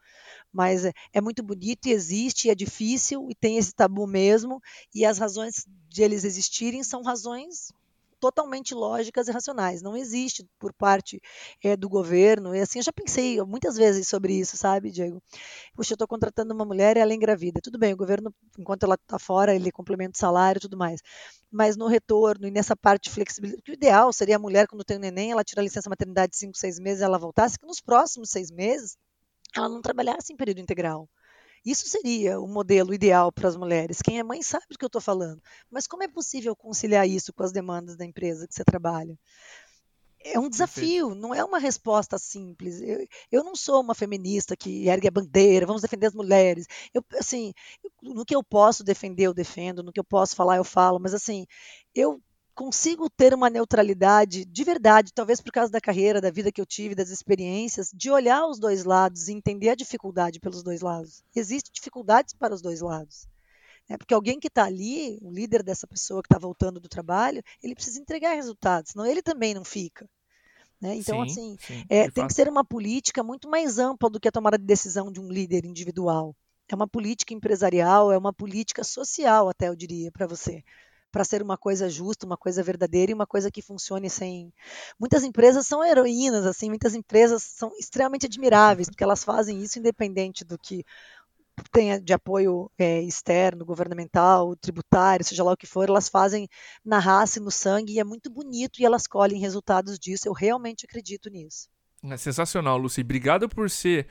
Mas 0.53 0.85
é, 0.85 0.93
é 1.13 1.21
muito 1.21 1.43
bonito 1.43 1.87
e 1.87 1.93
existe, 1.93 2.49
é 2.49 2.55
difícil 2.55 3.29
e 3.29 3.35
tem 3.35 3.59
esse 3.59 3.75
tabu 3.75 4.07
mesmo, 4.07 4.61
e 4.95 5.05
as 5.05 5.19
razões 5.19 5.67
de 5.89 6.03
eles 6.03 6.25
existirem 6.25 6.85
são 6.85 7.03
razões 7.03 7.73
totalmente 8.21 8.75
lógicas 8.75 9.29
e 9.29 9.33
racionais. 9.33 9.83
Não 9.83 9.97
existe 9.97 10.47
por 10.59 10.73
parte 10.73 11.21
é, 11.63 11.77
do 11.77 11.89
governo. 11.89 12.55
E 12.55 12.61
assim, 12.61 12.79
eu 12.79 12.83
já 12.83 12.93
pensei 12.93 13.41
muitas 13.43 13.77
vezes 13.77 14.09
sobre 14.09 14.35
isso, 14.35 14.57
sabe, 14.57 14.91
Diego? 14.91 15.23
Puxa, 15.75 15.93
eu 15.93 15.95
estou 15.95 16.09
contratando 16.09 16.55
uma 16.55 16.65
mulher 16.65 16.97
e 16.97 17.01
ela 17.01 17.15
engravida. 17.15 17.61
Tudo 17.63 17.79
bem, 17.79 17.93
o 17.93 17.97
governo, 17.97 18.35
enquanto 18.59 18.85
ela 18.85 18.95
está 18.95 19.19
fora, 19.19 19.55
ele 19.55 19.71
complementa 19.71 20.17
o 20.17 20.19
salário 20.19 20.59
e 20.59 20.63
tudo 20.63 20.77
mais. 20.77 21.01
Mas 21.51 21.77
no 21.77 21.87
retorno 21.87 22.47
e 22.47 22.51
nessa 22.51 22.77
parte 22.77 23.05
de 23.05 23.11
flexibilidade, 23.11 23.71
o 23.71 23.75
ideal 23.75 24.13
seria 24.13 24.37
a 24.37 24.39
mulher, 24.39 24.67
quando 24.67 24.85
tem 24.85 24.97
um 24.97 25.01
neném, 25.01 25.33
ela 25.33 25.45
tira 25.45 25.61
a 25.61 25.65
licença 25.65 25.89
maternidade 25.89 26.33
de 26.33 26.39
5, 26.39 26.57
6 26.57 26.79
meses, 26.79 27.03
ela 27.03 27.19
voltasse, 27.19 27.59
que 27.59 27.67
nos 27.67 27.81
próximos 27.81 28.31
seis 28.31 28.51
meses 28.51 28.97
ela 29.57 29.69
não 29.69 29.81
trabalhasse 29.81 30.33
em 30.33 30.37
período 30.37 30.61
integral. 30.61 31.09
Isso 31.65 31.89
seria 31.89 32.41
o 32.41 32.47
modelo 32.47 32.95
ideal 32.95 33.33
para 33.33 33.49
as 33.49 33.57
mulheres. 33.57 34.03
Quem 34.03 34.19
é 34.19 34.23
mãe 34.23 34.43
sabe 34.43 34.67
do 34.71 34.79
que 34.79 34.85
eu 34.85 34.89
estou 34.89 35.01
falando. 35.01 35.43
Mas 35.71 35.87
como 35.87 36.03
é 36.03 36.09
possível 36.09 36.55
conciliar 36.55 37.09
isso 37.09 37.33
com 37.33 37.43
as 37.43 37.53
demandas 37.53 37.97
da 37.97 38.05
empresa 38.05 38.47
que 38.47 38.55
você 38.55 38.65
trabalha? 38.65 39.19
É 40.21 40.39
um 40.39 40.49
desafio, 40.49 41.15
não 41.15 41.33
é 41.35 41.45
uma 41.45 41.59
resposta 41.59 42.19
simples. 42.19 42.81
Eu, 42.81 43.07
eu, 43.31 43.45
não 43.45 43.55
sou 43.55 43.81
uma 43.81 43.95
feminista 43.95 44.57
que 44.57 44.89
ergue 44.89 45.07
a 45.07 45.13
bandeira, 45.13 45.65
vamos 45.67 45.83
defender 45.83 46.07
as 46.07 46.15
mulheres. 46.15 46.67
Eu, 46.93 47.05
assim, 47.15 47.55
no 48.03 48.25
que 48.25 48.35
eu 48.35 48.43
posso 48.43 48.83
defender, 48.83 49.25
eu 49.25 49.35
defendo, 49.35 49.83
no 49.83 49.93
que 49.93 50.01
eu 50.01 50.05
posso 50.05 50.35
falar, 50.35 50.57
eu 50.57 50.65
falo, 50.65 50.99
mas 50.99 51.15
assim, 51.15 51.47
eu 51.95 52.21
consigo 52.59 53.09
ter 53.09 53.33
uma 53.33 53.49
neutralidade 53.49 54.45
de 54.45 54.65
verdade, 54.65 55.13
talvez 55.15 55.41
por 55.41 55.53
causa 55.53 55.71
da 55.71 55.81
carreira, 55.81 56.21
da 56.21 56.29
vida 56.29 56.51
que 56.51 56.61
eu 56.61 56.67
tive, 56.67 56.93
das 56.93 57.09
experiências, 57.09 57.93
de 57.95 58.11
olhar 58.11 58.45
os 58.49 58.59
dois 58.59 58.83
lados 58.83 59.29
e 59.29 59.33
entender 59.33 59.69
a 59.69 59.77
dificuldade 59.77 60.41
pelos 60.41 60.61
dois 60.61 60.81
lados. 60.81 61.23
Existem 61.37 61.71
dificuldades 61.73 62.35
para 62.35 62.53
os 62.53 62.61
dois 62.61 62.81
lados. 62.81 63.29
É 63.89 63.97
porque 63.97 64.13
alguém 64.13 64.41
que 64.41 64.49
está 64.49 64.65
ali, 64.65 65.21
o 65.23 65.31
líder 65.31 65.63
dessa 65.63 65.87
pessoa 65.87 66.21
que 66.21 66.27
está 66.27 66.37
voltando 66.37 66.81
do 66.81 66.89
trabalho, 66.89 67.45
ele 67.63 67.77
precisa 67.77 68.01
entregar 68.01 68.35
resultados, 68.35 68.91
senão 68.91 69.07
ele 69.07 69.23
também 69.23 69.55
não 69.55 69.65
fica. 69.65 70.11
Né? 70.81 70.97
Então, 70.97 71.25
sim, 71.29 71.31
assim, 71.31 71.57
sim, 71.61 71.85
é, 71.89 72.11
tem 72.11 72.23
fato. 72.23 72.27
que 72.27 72.35
ser 72.35 72.49
uma 72.49 72.65
política 72.65 73.23
muito 73.23 73.49
mais 73.49 73.79
ampla 73.79 74.11
do 74.11 74.19
que 74.19 74.27
a 74.27 74.33
tomada 74.33 74.59
de 74.59 74.65
decisão 74.65 75.13
de 75.13 75.21
um 75.21 75.29
líder 75.29 75.65
individual. 75.65 76.35
É 76.69 76.75
uma 76.75 76.89
política 76.89 77.33
empresarial, 77.33 78.11
é 78.11 78.19
uma 78.19 78.33
política 78.33 78.83
social, 78.83 79.49
até 79.49 79.69
eu 79.69 79.77
diria, 79.77 80.11
para 80.11 80.27
você 80.27 80.65
para 81.11 81.25
ser 81.25 81.43
uma 81.43 81.57
coisa 81.57 81.89
justa, 81.89 82.27
uma 82.27 82.37
coisa 82.37 82.63
verdadeira 82.63 83.11
e 83.11 83.15
uma 83.15 83.27
coisa 83.27 83.51
que 83.51 83.63
funcione 83.63 84.11
sem. 84.11 84.53
Muitas 84.99 85.25
empresas 85.25 85.67
são 85.67 85.85
heroínas, 85.85 86.45
assim, 86.47 86.69
muitas 86.69 86.95
empresas 86.95 87.43
são 87.43 87.73
extremamente 87.79 88.27
admiráveis, 88.27 88.89
porque 88.89 89.05
elas 89.05 89.25
fazem 89.25 89.63
isso 89.63 89.79
independente 89.79 90.45
do 90.45 90.59
que 90.59 90.85
tenha 91.73 92.01
de 92.01 92.13
apoio 92.13 92.71
é, 92.79 93.01
externo, 93.03 93.65
governamental, 93.65 94.55
tributário, 94.57 95.25
seja 95.25 95.43
lá 95.43 95.53
o 95.53 95.57
que 95.57 95.67
for, 95.67 95.89
elas 95.89 96.09
fazem 96.09 96.49
na 96.85 96.99
raça 96.99 97.39
e 97.39 97.43
no 97.43 97.51
sangue 97.51 97.95
e 97.95 98.01
é 98.01 98.05
muito 98.05 98.31
bonito 98.31 98.81
e 98.81 98.85
elas 98.85 99.07
colhem 99.07 99.41
resultados 99.41 99.99
disso. 99.99 100.29
Eu 100.29 100.33
realmente 100.33 100.87
acredito 100.87 101.29
nisso. 101.29 101.69
É 102.05 102.17
sensacional, 102.17 102.79
Lucy. 102.79 103.01
Obrigado 103.01 103.49
por 103.49 103.69
ser 103.69 104.07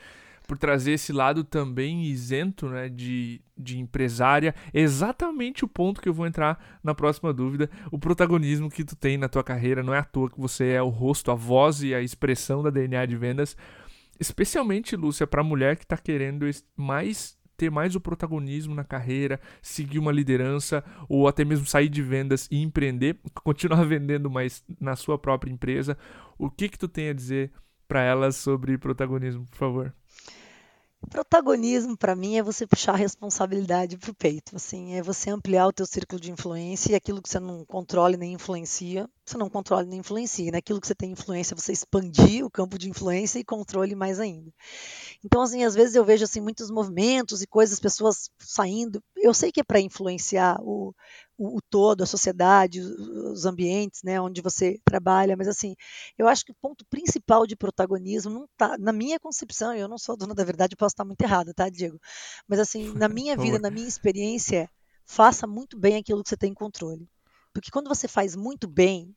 por 0.48 0.56
trazer 0.56 0.92
esse 0.92 1.12
lado 1.12 1.44
também 1.44 2.04
isento 2.04 2.70
né, 2.70 2.88
de, 2.88 3.42
de 3.54 3.78
empresária. 3.78 4.54
Exatamente 4.72 5.62
o 5.62 5.68
ponto 5.68 6.00
que 6.00 6.08
eu 6.08 6.14
vou 6.14 6.26
entrar 6.26 6.80
na 6.82 6.94
próxima 6.94 7.34
dúvida. 7.34 7.70
O 7.92 7.98
protagonismo 7.98 8.70
que 8.70 8.82
tu 8.82 8.96
tem 8.96 9.18
na 9.18 9.28
tua 9.28 9.44
carreira. 9.44 9.82
Não 9.82 9.92
é 9.92 9.98
à 9.98 10.04
toa 10.04 10.30
que 10.30 10.40
você 10.40 10.70
é 10.70 10.82
o 10.82 10.88
rosto, 10.88 11.30
a 11.30 11.34
voz 11.34 11.82
e 11.82 11.94
a 11.94 12.00
expressão 12.00 12.62
da 12.62 12.70
DNA 12.70 13.04
de 13.04 13.14
vendas. 13.14 13.54
Especialmente, 14.18 14.96
Lúcia, 14.96 15.26
para 15.26 15.42
a 15.42 15.44
mulher 15.44 15.76
que 15.76 15.84
está 15.84 15.98
querendo 15.98 16.46
mais 16.74 17.36
ter 17.54 17.70
mais 17.70 17.94
o 17.96 18.00
protagonismo 18.00 18.72
na 18.72 18.84
carreira, 18.84 19.40
seguir 19.60 19.98
uma 19.98 20.12
liderança 20.12 20.82
ou 21.08 21.26
até 21.26 21.44
mesmo 21.44 21.66
sair 21.66 21.88
de 21.88 22.00
vendas 22.00 22.48
e 22.52 22.62
empreender, 22.62 23.18
continuar 23.44 23.84
vendendo, 23.84 24.30
mas 24.30 24.64
na 24.80 24.96
sua 24.96 25.18
própria 25.18 25.50
empresa. 25.50 25.98
O 26.38 26.48
que 26.48 26.70
que 26.70 26.78
tu 26.78 26.88
tem 26.88 27.10
a 27.10 27.12
dizer 27.12 27.52
para 27.86 28.00
elas 28.00 28.36
sobre 28.36 28.78
protagonismo, 28.78 29.44
por 29.46 29.58
favor? 29.58 29.94
Protagonismo 31.06 31.96
para 31.96 32.16
mim 32.16 32.36
é 32.36 32.42
você 32.42 32.66
puxar 32.66 32.92
a 32.92 32.96
responsabilidade 32.96 33.96
para 33.96 34.10
o 34.10 34.14
peito, 34.14 34.56
assim, 34.56 34.94
é 34.94 35.02
você 35.02 35.30
ampliar 35.30 35.68
o 35.68 35.72
teu 35.72 35.86
círculo 35.86 36.20
de 36.20 36.30
influência 36.30 36.90
e 36.92 36.94
aquilo 36.96 37.22
que 37.22 37.28
você 37.28 37.38
não 37.38 37.64
controla 37.64 38.16
nem 38.16 38.32
influencia, 38.32 39.08
você 39.24 39.38
não 39.38 39.48
controla 39.48 39.84
nem 39.84 40.00
influencia, 40.00 40.50
naquilo 40.50 40.80
que 40.80 40.86
você 40.88 40.96
tem 40.96 41.12
influência, 41.12 41.56
você 41.56 41.72
expandir 41.72 42.44
o 42.44 42.50
campo 42.50 42.76
de 42.76 42.90
influência 42.90 43.38
e 43.38 43.44
controle 43.44 43.94
mais 43.94 44.18
ainda. 44.18 44.52
Então, 45.24 45.40
assim, 45.40 45.64
às 45.64 45.74
vezes 45.74 45.94
eu 45.94 46.04
vejo 46.04 46.24
assim 46.24 46.40
muitos 46.40 46.70
movimentos 46.70 47.42
e 47.42 47.46
coisas, 47.46 47.78
pessoas 47.78 48.28
saindo. 48.38 49.02
Eu 49.16 49.32
sei 49.32 49.52
que 49.52 49.60
é 49.60 49.64
para 49.64 49.80
influenciar 49.80 50.58
o, 50.60 50.92
o, 51.38 51.58
o, 51.58 51.62
todo, 51.62 52.02
a 52.02 52.06
sociedade, 52.06 52.80
os 52.80 53.46
ambientes, 53.46 54.02
né, 54.02 54.20
onde 54.20 54.42
você 54.42 54.80
trabalha, 54.84 55.36
mas 55.36 55.46
assim, 55.46 55.76
eu 56.18 56.26
acho 56.26 56.44
que 56.44 56.50
o 56.50 56.56
ponto 56.60 56.84
principal 56.86 57.46
de 57.46 57.56
protagonismo 57.56 58.32
não 58.32 58.48
tá 58.56 58.76
na 58.76 58.92
minha 58.92 59.20
concepção. 59.20 59.72
Eu 59.74 59.88
não 59.88 59.96
sou 59.96 60.16
dona 60.16 60.34
da 60.34 60.44
verdade, 60.44 60.76
posso 60.76 60.94
estar 60.94 61.04
muito 61.04 61.20
errada, 61.22 61.54
tá, 61.54 61.68
Diego? 61.68 62.00
Mas 62.48 62.58
assim, 62.58 62.92
na 62.94 63.08
minha 63.08 63.36
vida, 63.36 63.58
na 63.58 63.70
minha 63.70 63.86
experiência, 63.86 64.68
faça 65.06 65.46
muito 65.46 65.78
bem 65.78 65.96
aquilo 65.96 66.22
que 66.22 66.28
você 66.28 66.36
tem 66.36 66.52
controle. 66.52 67.08
Porque 67.52 67.70
quando 67.70 67.88
você 67.88 68.08
faz 68.08 68.34
muito 68.34 68.66
bem, 68.68 69.14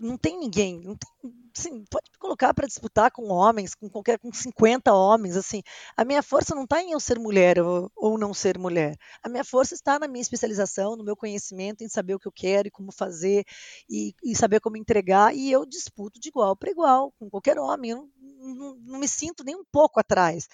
não 0.00 0.16
tem 0.16 0.38
ninguém, 0.38 0.80
não 0.80 0.96
tem, 0.96 1.10
assim, 1.56 1.84
pode 1.90 2.10
me 2.10 2.18
colocar 2.18 2.54
para 2.54 2.66
disputar 2.66 3.10
com 3.10 3.28
homens, 3.28 3.74
com 3.74 3.88
qualquer 3.88 4.18
com 4.18 4.32
50 4.32 4.92
homens, 4.92 5.36
assim. 5.36 5.62
A 5.96 6.04
minha 6.04 6.22
força 6.22 6.54
não 6.54 6.64
está 6.64 6.82
em 6.82 6.92
eu 6.92 7.00
ser 7.00 7.18
mulher 7.18 7.60
ou, 7.60 7.90
ou, 7.96 8.18
não 8.18 8.32
ser 8.32 8.58
mulher. 8.58 8.96
A 9.22 9.28
minha 9.28 9.44
força 9.44 9.74
está 9.74 9.98
na 9.98 10.08
minha 10.08 10.22
especialização, 10.22 10.96
no 10.96 11.04
meu 11.04 11.16
conhecimento, 11.16 11.82
em 11.82 11.88
saber 11.88 12.14
o 12.14 12.18
que 12.18 12.28
eu 12.28 12.32
quero 12.32 12.68
e 12.68 12.70
como 12.70 12.92
fazer 12.92 13.44
e, 13.88 14.14
e 14.22 14.36
saber 14.36 14.60
como 14.60 14.76
entregar. 14.76 15.34
E 15.34 15.50
eu 15.50 15.66
disputo 15.66 16.20
de 16.20 16.28
igual 16.28 16.56
para 16.56 16.70
igual 16.70 17.12
com 17.18 17.28
qualquer 17.28 17.58
homem. 17.58 17.90
Eu 17.90 18.08
não, 18.18 18.54
não, 18.54 18.74
não 18.76 18.98
me 18.98 19.08
sinto 19.08 19.44
nem 19.44 19.56
um 19.56 19.64
pouco 19.70 20.00
atrás 20.00 20.48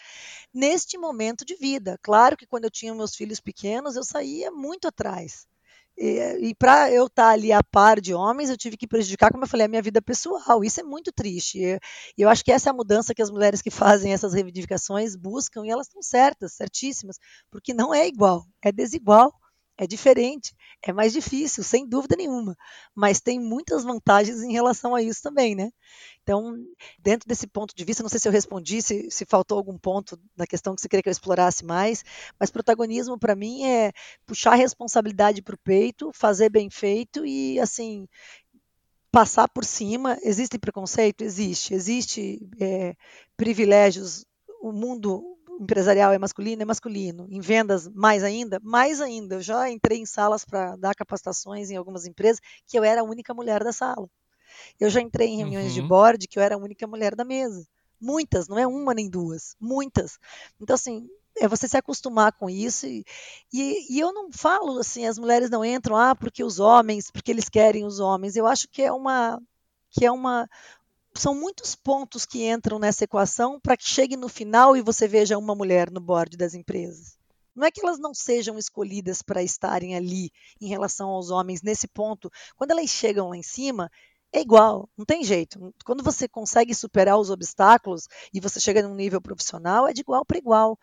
neste 0.52 0.96
momento 0.96 1.44
de 1.44 1.54
vida. 1.56 1.98
Claro 2.02 2.36
que 2.36 2.46
quando 2.46 2.64
eu 2.64 2.70
tinha 2.70 2.94
meus 2.94 3.14
filhos 3.14 3.40
pequenos, 3.40 3.96
eu 3.96 4.04
saía 4.04 4.50
muito 4.50 4.88
atrás. 4.88 5.46
E, 5.96 6.48
e 6.48 6.54
para 6.54 6.90
eu 6.90 7.06
estar 7.06 7.24
tá 7.24 7.30
ali 7.30 7.52
a 7.52 7.62
par 7.62 8.00
de 8.00 8.14
homens, 8.14 8.50
eu 8.50 8.56
tive 8.56 8.76
que 8.76 8.86
prejudicar, 8.86 9.30
como 9.30 9.44
eu 9.44 9.48
falei, 9.48 9.66
a 9.66 9.68
minha 9.68 9.82
vida 9.82 10.02
pessoal. 10.02 10.64
Isso 10.64 10.80
é 10.80 10.82
muito 10.82 11.12
triste. 11.12 11.58
E 11.58 11.80
eu 12.18 12.28
acho 12.28 12.44
que 12.44 12.52
essa 12.52 12.70
é 12.70 12.72
a 12.72 12.74
mudança 12.74 13.14
que 13.14 13.22
as 13.22 13.30
mulheres 13.30 13.62
que 13.62 13.70
fazem 14.04 14.12
essas 14.12 14.32
reivindicações 14.32 15.16
buscam, 15.16 15.64
e 15.64 15.70
elas 15.70 15.86
estão 15.86 16.02
certas, 16.02 16.54
certíssimas, 16.54 17.18
porque 17.50 17.72
não 17.74 17.94
é 17.94 18.06
igual, 18.06 18.44
é 18.62 18.72
desigual 18.72 19.32
é 19.76 19.86
diferente, 19.86 20.54
é 20.82 20.92
mais 20.92 21.12
difícil, 21.12 21.64
sem 21.64 21.86
dúvida 21.88 22.14
nenhuma, 22.16 22.56
mas 22.94 23.20
tem 23.20 23.40
muitas 23.40 23.82
vantagens 23.82 24.42
em 24.42 24.52
relação 24.52 24.94
a 24.94 25.02
isso 25.02 25.20
também, 25.22 25.54
né? 25.54 25.70
Então, 26.22 26.54
dentro 26.98 27.28
desse 27.28 27.46
ponto 27.46 27.74
de 27.74 27.84
vista, 27.84 28.02
não 28.02 28.08
sei 28.08 28.20
se 28.20 28.28
eu 28.28 28.32
respondi, 28.32 28.80
se, 28.80 29.10
se 29.10 29.24
faltou 29.26 29.58
algum 29.58 29.76
ponto 29.76 30.18
da 30.36 30.46
questão 30.46 30.74
que 30.74 30.80
você 30.80 30.88
queria 30.88 31.02
que 31.02 31.08
eu 31.08 31.12
explorasse 31.12 31.64
mais, 31.64 32.04
mas 32.38 32.50
protagonismo 32.50 33.18
para 33.18 33.34
mim 33.34 33.64
é 33.64 33.92
puxar 34.26 34.52
a 34.52 34.56
responsabilidade 34.56 35.42
para 35.42 35.54
o 35.54 35.58
peito, 35.58 36.10
fazer 36.14 36.48
bem 36.48 36.70
feito 36.70 37.26
e, 37.26 37.58
assim, 37.58 38.06
passar 39.10 39.48
por 39.48 39.64
cima. 39.64 40.18
Existe 40.22 40.58
preconceito? 40.58 41.22
Existe. 41.22 41.74
Existe 41.74 42.40
é, 42.60 42.96
privilégios. 43.36 44.24
O 44.60 44.72
mundo 44.72 45.33
empresarial 45.60 46.12
é 46.12 46.18
masculino, 46.18 46.62
é 46.62 46.64
masculino. 46.64 47.26
Em 47.30 47.40
vendas, 47.40 47.88
mais 47.88 48.22
ainda, 48.22 48.60
mais 48.62 49.00
ainda. 49.00 49.36
Eu 49.36 49.42
já 49.42 49.70
entrei 49.70 49.98
em 49.98 50.06
salas 50.06 50.44
para 50.44 50.76
dar 50.76 50.94
capacitações 50.94 51.70
em 51.70 51.76
algumas 51.76 52.06
empresas 52.06 52.40
que 52.66 52.78
eu 52.78 52.84
era 52.84 53.00
a 53.00 53.04
única 53.04 53.32
mulher 53.34 53.62
da 53.62 53.72
sala. 53.72 54.08
Eu 54.78 54.90
já 54.90 55.00
entrei 55.00 55.28
em 55.28 55.38
reuniões 55.38 55.68
uhum. 55.68 55.82
de 55.82 55.88
board 55.88 56.28
que 56.28 56.38
eu 56.38 56.42
era 56.42 56.54
a 56.54 56.58
única 56.58 56.86
mulher 56.86 57.14
da 57.14 57.24
mesa. 57.24 57.66
Muitas, 58.00 58.48
não 58.48 58.58
é 58.58 58.66
uma 58.66 58.92
nem 58.92 59.08
duas, 59.08 59.56
muitas. 59.60 60.18
Então, 60.60 60.74
assim, 60.74 61.08
é 61.36 61.48
você 61.48 61.66
se 61.66 61.76
acostumar 61.76 62.32
com 62.32 62.48
isso. 62.48 62.86
E, 62.86 63.04
e, 63.52 63.96
e, 63.96 64.00
eu 64.00 64.12
não 64.12 64.30
falo 64.32 64.78
assim, 64.78 65.06
as 65.06 65.18
mulheres 65.18 65.50
não 65.50 65.64
entram, 65.64 65.96
ah, 65.96 66.14
porque 66.14 66.44
os 66.44 66.58
homens, 66.58 67.10
porque 67.10 67.30
eles 67.30 67.48
querem 67.48 67.84
os 67.84 68.00
homens. 68.00 68.36
Eu 68.36 68.46
acho 68.46 68.68
que 68.68 68.82
é 68.82 68.92
uma. 68.92 69.40
que 69.90 70.04
é 70.04 70.10
uma. 70.10 70.48
São 71.16 71.34
muitos 71.34 71.74
pontos 71.74 72.26
que 72.26 72.44
entram 72.48 72.78
nessa 72.78 73.04
equação 73.04 73.60
para 73.60 73.76
que 73.76 73.88
chegue 73.88 74.16
no 74.16 74.28
final 74.28 74.76
e 74.76 74.82
você 74.82 75.06
veja 75.06 75.38
uma 75.38 75.54
mulher 75.54 75.90
no 75.90 76.00
board 76.00 76.36
das 76.36 76.54
empresas. 76.54 77.16
Não 77.54 77.64
é 77.64 77.70
que 77.70 77.80
elas 77.80 77.98
não 77.98 78.12
sejam 78.12 78.58
escolhidas 78.58 79.22
para 79.22 79.42
estarem 79.42 79.94
ali 79.94 80.32
em 80.60 80.66
relação 80.66 81.08
aos 81.08 81.30
homens 81.30 81.62
nesse 81.62 81.86
ponto. 81.86 82.28
Quando 82.56 82.72
elas 82.72 82.90
chegam 82.90 83.28
lá 83.28 83.36
em 83.36 83.44
cima, 83.44 83.88
é 84.32 84.40
igual, 84.40 84.88
não 84.98 85.04
tem 85.04 85.22
jeito. 85.22 85.72
Quando 85.84 86.02
você 86.02 86.26
consegue 86.26 86.74
superar 86.74 87.16
os 87.16 87.30
obstáculos 87.30 88.08
e 88.32 88.40
você 88.40 88.58
chega 88.58 88.82
num 88.82 88.96
nível 88.96 89.20
profissional, 89.20 89.86
é 89.86 89.92
de 89.92 90.00
igual 90.00 90.24
para 90.24 90.36
igual. 90.36 90.76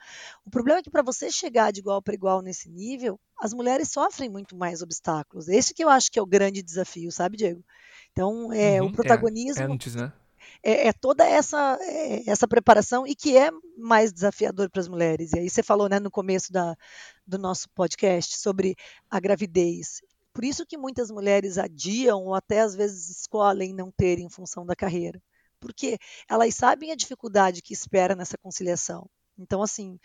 O 0.46 0.50
problema 0.50 0.80
é 0.80 0.82
que 0.82 0.90
para 0.90 1.04
você 1.04 1.30
chegar 1.30 1.74
de 1.74 1.82
igual 1.82 2.02
para 2.02 2.14
igual 2.14 2.42
nesse 2.42 2.70
nível, 2.70 3.20
as 3.38 3.54
mulheres 3.54 3.92
sofrem 3.92 4.30
muito 4.30 4.56
mais 4.56 4.82
obstáculos. 4.82 5.50
Esse 5.50 5.74
que 5.74 5.84
eu 5.84 5.90
acho 5.90 6.10
que 6.10 6.18
é 6.18 6.22
o 6.22 6.26
grande 6.26 6.64
desafio, 6.64 7.12
sabe, 7.12 7.36
Diego? 7.36 7.62
Então, 8.14 8.54
é, 8.54 8.82
uhum, 8.82 8.88
o 8.88 8.90
é, 8.92 8.94
protagonismo. 8.94 9.64
É, 9.64 9.66
antes, 9.66 9.96
né? 9.96 10.14
É, 10.64 10.88
é, 10.88 10.94
toda 10.94 11.26
essa, 11.26 11.78
é, 11.82 12.30
essa 12.30 12.48
preparação 12.48 13.06
e 13.06 13.16
que 13.16 13.38
é 13.38 13.50
mais 13.78 14.14
desafiador 14.14 14.70
para 14.70 14.82
as 14.82 14.88
mulheres. 14.88 15.34
E 15.34 15.40
aí 15.40 15.50
você 15.50 15.64
falou 15.64 15.90
né, 15.90 16.00
no 16.00 16.12
começo 16.12 16.52
da, 16.52 16.76
do 17.26 17.38
nosso 17.38 17.70
podcast 17.70 18.38
sobre 18.38 18.76
a 19.10 19.20
gravidez. 19.20 20.02
Por 20.34 20.44
isso 20.46 20.66
que 20.66 20.78
muitas 20.78 21.12
mulheres 21.12 21.58
adiam 21.58 22.24
ou 22.26 22.36
até 22.36 22.62
às 22.62 22.76
vezes 22.76 23.10
escolhem 23.10 23.74
não 23.74 23.92
ter 23.92 24.20
em 24.20 24.30
função 24.30 24.66
da 24.66 24.76
carreira, 24.76 25.22
porque 25.60 25.98
elas 26.30 26.56
sabem 26.56 26.92
a 26.92 26.96
dificuldade 26.96 27.62
que 27.62 27.74
espera 27.74 28.16
nessa 28.16 28.38
conciliação. 28.38 29.10
Então, 29.38 29.62
assim, 29.62 30.00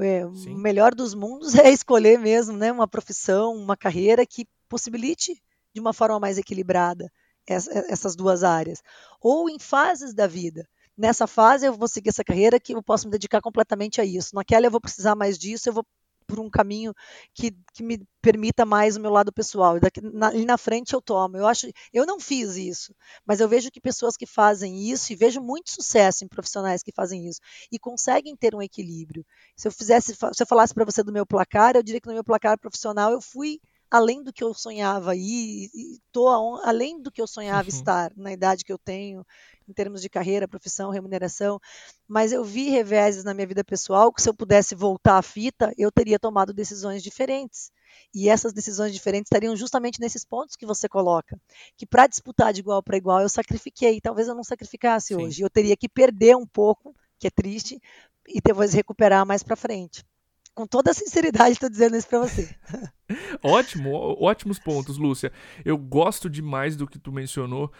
é, 0.00 0.26
o 0.26 0.58
melhor 0.58 0.94
dos 0.94 1.14
mundos 1.14 1.54
é 1.54 1.70
escolher 1.70 2.18
mesmo 2.18 2.56
né, 2.56 2.72
uma 2.72 2.88
profissão, 2.88 3.54
uma 3.54 3.76
carreira 3.76 4.26
que 4.26 4.46
possibilite 4.68 5.40
de 5.72 5.80
uma 5.80 5.92
forma 5.92 6.18
mais 6.18 6.36
equilibrada 6.38 7.10
essas 7.46 8.14
duas 8.16 8.42
áreas. 8.44 8.82
Ou 9.20 9.48
em 9.48 9.58
fases 9.58 10.14
da 10.14 10.26
vida. 10.26 10.68
Nessa 10.96 11.26
fase 11.26 11.66
eu 11.66 11.72
vou 11.72 11.88
seguir 11.88 12.10
essa 12.10 12.24
carreira 12.24 12.60
que 12.60 12.74
eu 12.74 12.82
posso 12.82 13.06
me 13.06 13.12
dedicar 13.12 13.40
completamente 13.40 14.00
a 14.00 14.04
isso. 14.04 14.34
Naquela 14.34 14.66
eu 14.66 14.70
vou 14.70 14.80
precisar 14.80 15.14
mais 15.14 15.38
disso, 15.38 15.68
eu 15.68 15.72
vou 15.72 15.84
por 16.30 16.38
um 16.38 16.48
caminho 16.48 16.94
que, 17.34 17.50
que 17.74 17.82
me 17.82 18.06
permita 18.22 18.64
mais 18.64 18.96
o 18.96 19.00
meu 19.00 19.10
lado 19.10 19.32
pessoal. 19.32 19.76
E 19.76 19.80
daqui, 19.80 20.00
na, 20.00 20.28
ali 20.28 20.44
na 20.44 20.56
frente 20.56 20.92
eu 20.92 21.02
tomo. 21.02 21.36
Eu 21.36 21.46
acho, 21.46 21.66
eu 21.92 22.06
não 22.06 22.20
fiz 22.20 22.54
isso, 22.56 22.94
mas 23.26 23.40
eu 23.40 23.48
vejo 23.48 23.70
que 23.70 23.80
pessoas 23.80 24.16
que 24.16 24.26
fazem 24.26 24.88
isso 24.90 25.12
e 25.12 25.16
vejo 25.16 25.40
muito 25.40 25.70
sucesso 25.70 26.24
em 26.24 26.28
profissionais 26.28 26.82
que 26.82 26.92
fazem 26.92 27.26
isso 27.26 27.40
e 27.72 27.78
conseguem 27.78 28.36
ter 28.36 28.54
um 28.54 28.62
equilíbrio. 28.62 29.26
Se 29.56 29.66
eu 29.66 29.72
fizesse, 29.72 30.14
se 30.14 30.42
eu 30.42 30.46
falasse 30.46 30.72
para 30.72 30.84
você 30.84 31.02
do 31.02 31.12
meu 31.12 31.26
placar, 31.26 31.74
eu 31.74 31.82
diria 31.82 32.00
que 32.00 32.08
no 32.08 32.14
meu 32.14 32.24
placar 32.24 32.58
profissional 32.58 33.10
eu 33.10 33.20
fui 33.20 33.60
além 33.90 34.22
do 34.22 34.32
que 34.32 34.44
eu 34.44 34.54
sonhava 34.54 35.16
ir, 35.16 35.68
e 35.74 35.96
estou 35.96 36.28
além 36.62 37.02
do 37.02 37.10
que 37.10 37.20
eu 37.20 37.26
sonhava 37.26 37.68
uhum. 37.68 37.76
estar 37.76 38.12
na 38.16 38.32
idade 38.32 38.64
que 38.64 38.72
eu 38.72 38.78
tenho 38.78 39.26
em 39.68 39.72
termos 39.72 40.00
de 40.00 40.08
carreira, 40.08 40.48
profissão, 40.48 40.90
remuneração, 40.90 41.60
mas 42.08 42.32
eu 42.32 42.44
vi 42.44 42.70
reveses 42.70 43.24
na 43.24 43.34
minha 43.34 43.46
vida 43.46 43.64
pessoal 43.64 44.12
que 44.12 44.20
se 44.20 44.28
eu 44.28 44.34
pudesse 44.34 44.74
voltar 44.74 45.18
à 45.18 45.22
fita, 45.22 45.72
eu 45.78 45.90
teria 45.92 46.18
tomado 46.18 46.52
decisões 46.52 47.02
diferentes. 47.02 47.70
E 48.14 48.28
essas 48.28 48.52
decisões 48.52 48.92
diferentes 48.92 49.28
estariam 49.28 49.54
justamente 49.56 50.00
nesses 50.00 50.24
pontos 50.24 50.56
que 50.56 50.66
você 50.66 50.88
coloca, 50.88 51.40
que 51.76 51.86
para 51.86 52.06
disputar 52.06 52.52
de 52.52 52.60
igual 52.60 52.82
para 52.82 52.96
igual 52.96 53.20
eu 53.20 53.28
sacrifiquei, 53.28 54.00
talvez 54.00 54.28
eu 54.28 54.34
não 54.34 54.44
sacrificasse 54.44 55.08
Sim. 55.08 55.16
hoje, 55.16 55.42
eu 55.42 55.50
teria 55.50 55.76
que 55.76 55.88
perder 55.88 56.36
um 56.36 56.46
pouco, 56.46 56.94
que 57.18 57.26
é 57.26 57.30
triste, 57.30 57.80
e 58.28 58.40
depois 58.40 58.72
recuperar 58.72 59.26
mais 59.26 59.42
para 59.42 59.56
frente 59.56 60.04
com 60.54 60.66
toda 60.66 60.90
a 60.90 60.94
sinceridade 60.94 61.52
estou 61.52 61.70
dizendo 61.70 61.96
isso 61.96 62.08
para 62.08 62.20
você. 62.20 62.54
Ótimo, 63.42 63.90
ótimos 64.20 64.58
pontos, 64.58 64.96
Lúcia. 64.96 65.32
Eu 65.64 65.76
gosto 65.76 66.28
demais 66.28 66.76
do 66.76 66.86
que 66.86 66.98
tu 66.98 67.10
mencionou 67.10 67.72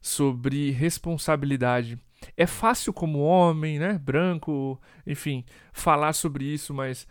sobre 0.00 0.70
responsabilidade. 0.70 1.98
É 2.36 2.46
fácil 2.46 2.92
como 2.92 3.20
homem, 3.20 3.78
né, 3.78 3.98
branco, 3.98 4.80
enfim, 5.06 5.44
falar 5.72 6.12
sobre 6.12 6.44
isso, 6.44 6.72
mas 6.74 7.06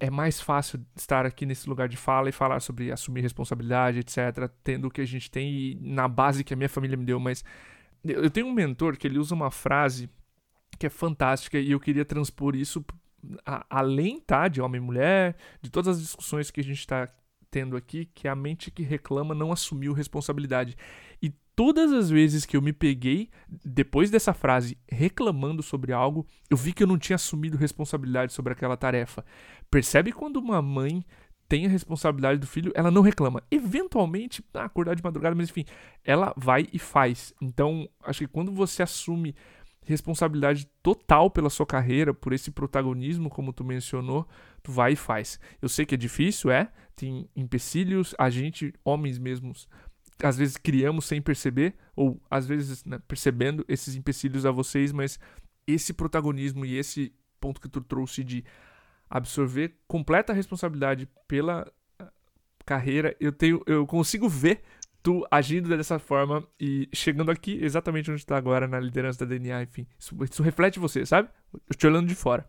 é 0.00 0.10
mais 0.10 0.40
fácil 0.40 0.84
estar 0.96 1.24
aqui 1.24 1.46
nesse 1.46 1.68
lugar 1.68 1.88
de 1.88 1.96
fala 1.96 2.28
e 2.28 2.32
falar 2.32 2.60
sobre 2.60 2.92
assumir 2.92 3.20
responsabilidade, 3.20 4.00
etc, 4.00 4.50
tendo 4.62 4.88
o 4.88 4.90
que 4.90 5.00
a 5.00 5.06
gente 5.06 5.30
tem 5.30 5.50
e 5.50 5.74
na 5.80 6.08
base 6.08 6.44
que 6.44 6.52
a 6.52 6.56
minha 6.56 6.68
família 6.68 6.96
me 6.96 7.04
deu, 7.04 7.18
mas 7.18 7.44
eu 8.04 8.30
tenho 8.30 8.46
um 8.46 8.52
mentor 8.52 8.96
que 8.96 9.06
ele 9.06 9.18
usa 9.18 9.34
uma 9.34 9.50
frase 9.50 10.10
que 10.78 10.86
é 10.86 10.90
fantástica 10.90 11.58
e 11.58 11.70
eu 11.70 11.80
queria 11.80 12.04
transpor 12.04 12.54
isso 12.54 12.84
a, 13.44 13.64
além 13.70 14.20
tá 14.20 14.48
de 14.48 14.60
homem 14.60 14.80
e 14.80 14.84
mulher, 14.84 15.36
de 15.62 15.70
todas 15.70 15.96
as 15.96 16.02
discussões 16.02 16.50
que 16.50 16.60
a 16.60 16.64
gente 16.64 16.78
está 16.78 17.08
tendo 17.50 17.76
aqui, 17.76 18.06
que 18.14 18.26
a 18.26 18.34
mente 18.34 18.70
que 18.70 18.82
reclama 18.82 19.34
não 19.34 19.52
assumiu 19.52 19.92
responsabilidade. 19.92 20.76
E 21.22 21.32
todas 21.54 21.92
as 21.92 22.10
vezes 22.10 22.44
que 22.44 22.56
eu 22.56 22.62
me 22.62 22.72
peguei, 22.72 23.30
depois 23.64 24.10
dessa 24.10 24.34
frase, 24.34 24.76
reclamando 24.88 25.62
sobre 25.62 25.92
algo, 25.92 26.26
eu 26.50 26.56
vi 26.56 26.72
que 26.72 26.82
eu 26.82 26.86
não 26.86 26.98
tinha 26.98 27.16
assumido 27.16 27.56
responsabilidade 27.56 28.32
sobre 28.32 28.52
aquela 28.52 28.76
tarefa. 28.76 29.24
Percebe 29.70 30.10
quando 30.10 30.38
uma 30.38 30.60
mãe 30.60 31.04
tem 31.48 31.66
a 31.66 31.68
responsabilidade 31.68 32.40
do 32.40 32.46
filho, 32.46 32.72
ela 32.74 32.90
não 32.90 33.02
reclama. 33.02 33.42
Eventualmente, 33.50 34.42
ah, 34.54 34.64
acordar 34.64 34.94
de 34.94 35.02
madrugada, 35.02 35.36
mas 35.36 35.50
enfim, 35.50 35.64
ela 36.04 36.34
vai 36.36 36.66
e 36.72 36.78
faz. 36.78 37.32
Então, 37.40 37.88
acho 38.02 38.20
que 38.20 38.26
quando 38.26 38.50
você 38.50 38.82
assume 38.82 39.34
responsabilidade 39.84 40.66
total 40.82 41.30
pela 41.30 41.50
sua 41.50 41.66
carreira, 41.66 42.14
por 42.14 42.32
esse 42.32 42.50
protagonismo, 42.50 43.28
como 43.28 43.52
tu 43.52 43.64
mencionou, 43.64 44.26
tu 44.62 44.72
vai 44.72 44.92
e 44.92 44.96
faz. 44.96 45.38
Eu 45.60 45.68
sei 45.68 45.84
que 45.84 45.94
é 45.94 45.98
difícil, 45.98 46.50
é, 46.50 46.70
tem 46.96 47.28
empecilhos, 47.36 48.14
a 48.18 48.30
gente, 48.30 48.72
homens 48.84 49.18
mesmos, 49.18 49.68
às 50.22 50.36
vezes 50.36 50.56
criamos 50.56 51.04
sem 51.04 51.20
perceber, 51.20 51.74
ou 51.94 52.20
às 52.30 52.46
vezes 52.46 52.84
né, 52.84 52.98
percebendo 53.06 53.64
esses 53.68 53.94
empecilhos 53.94 54.46
a 54.46 54.50
vocês, 54.50 54.92
mas 54.92 55.18
esse 55.66 55.92
protagonismo 55.92 56.64
e 56.64 56.76
esse 56.76 57.12
ponto 57.40 57.60
que 57.60 57.68
tu 57.68 57.80
trouxe 57.80 58.24
de 58.24 58.44
absorver 59.08 59.76
completa 59.86 60.32
responsabilidade 60.32 61.08
pela 61.28 61.70
ah, 61.98 62.10
carreira, 62.64 63.14
eu 63.20 63.32
tenho, 63.32 63.62
eu 63.66 63.86
consigo 63.86 64.28
ver 64.28 64.62
tu 65.04 65.24
agindo 65.30 65.68
dessa 65.68 65.98
forma 65.98 66.48
e 66.58 66.88
chegando 66.94 67.30
aqui 67.30 67.62
exatamente 67.62 68.10
onde 68.10 68.22
está 68.22 68.38
agora 68.38 68.66
na 68.66 68.80
liderança 68.80 69.18
da 69.18 69.26
DNA, 69.26 69.62
enfim, 69.62 69.86
isso, 69.98 70.16
isso 70.24 70.42
reflete 70.42 70.80
você, 70.80 71.04
sabe? 71.04 71.28
Eu 71.52 71.76
te 71.76 71.86
olhando 71.86 72.08
de 72.08 72.14
fora. 72.14 72.48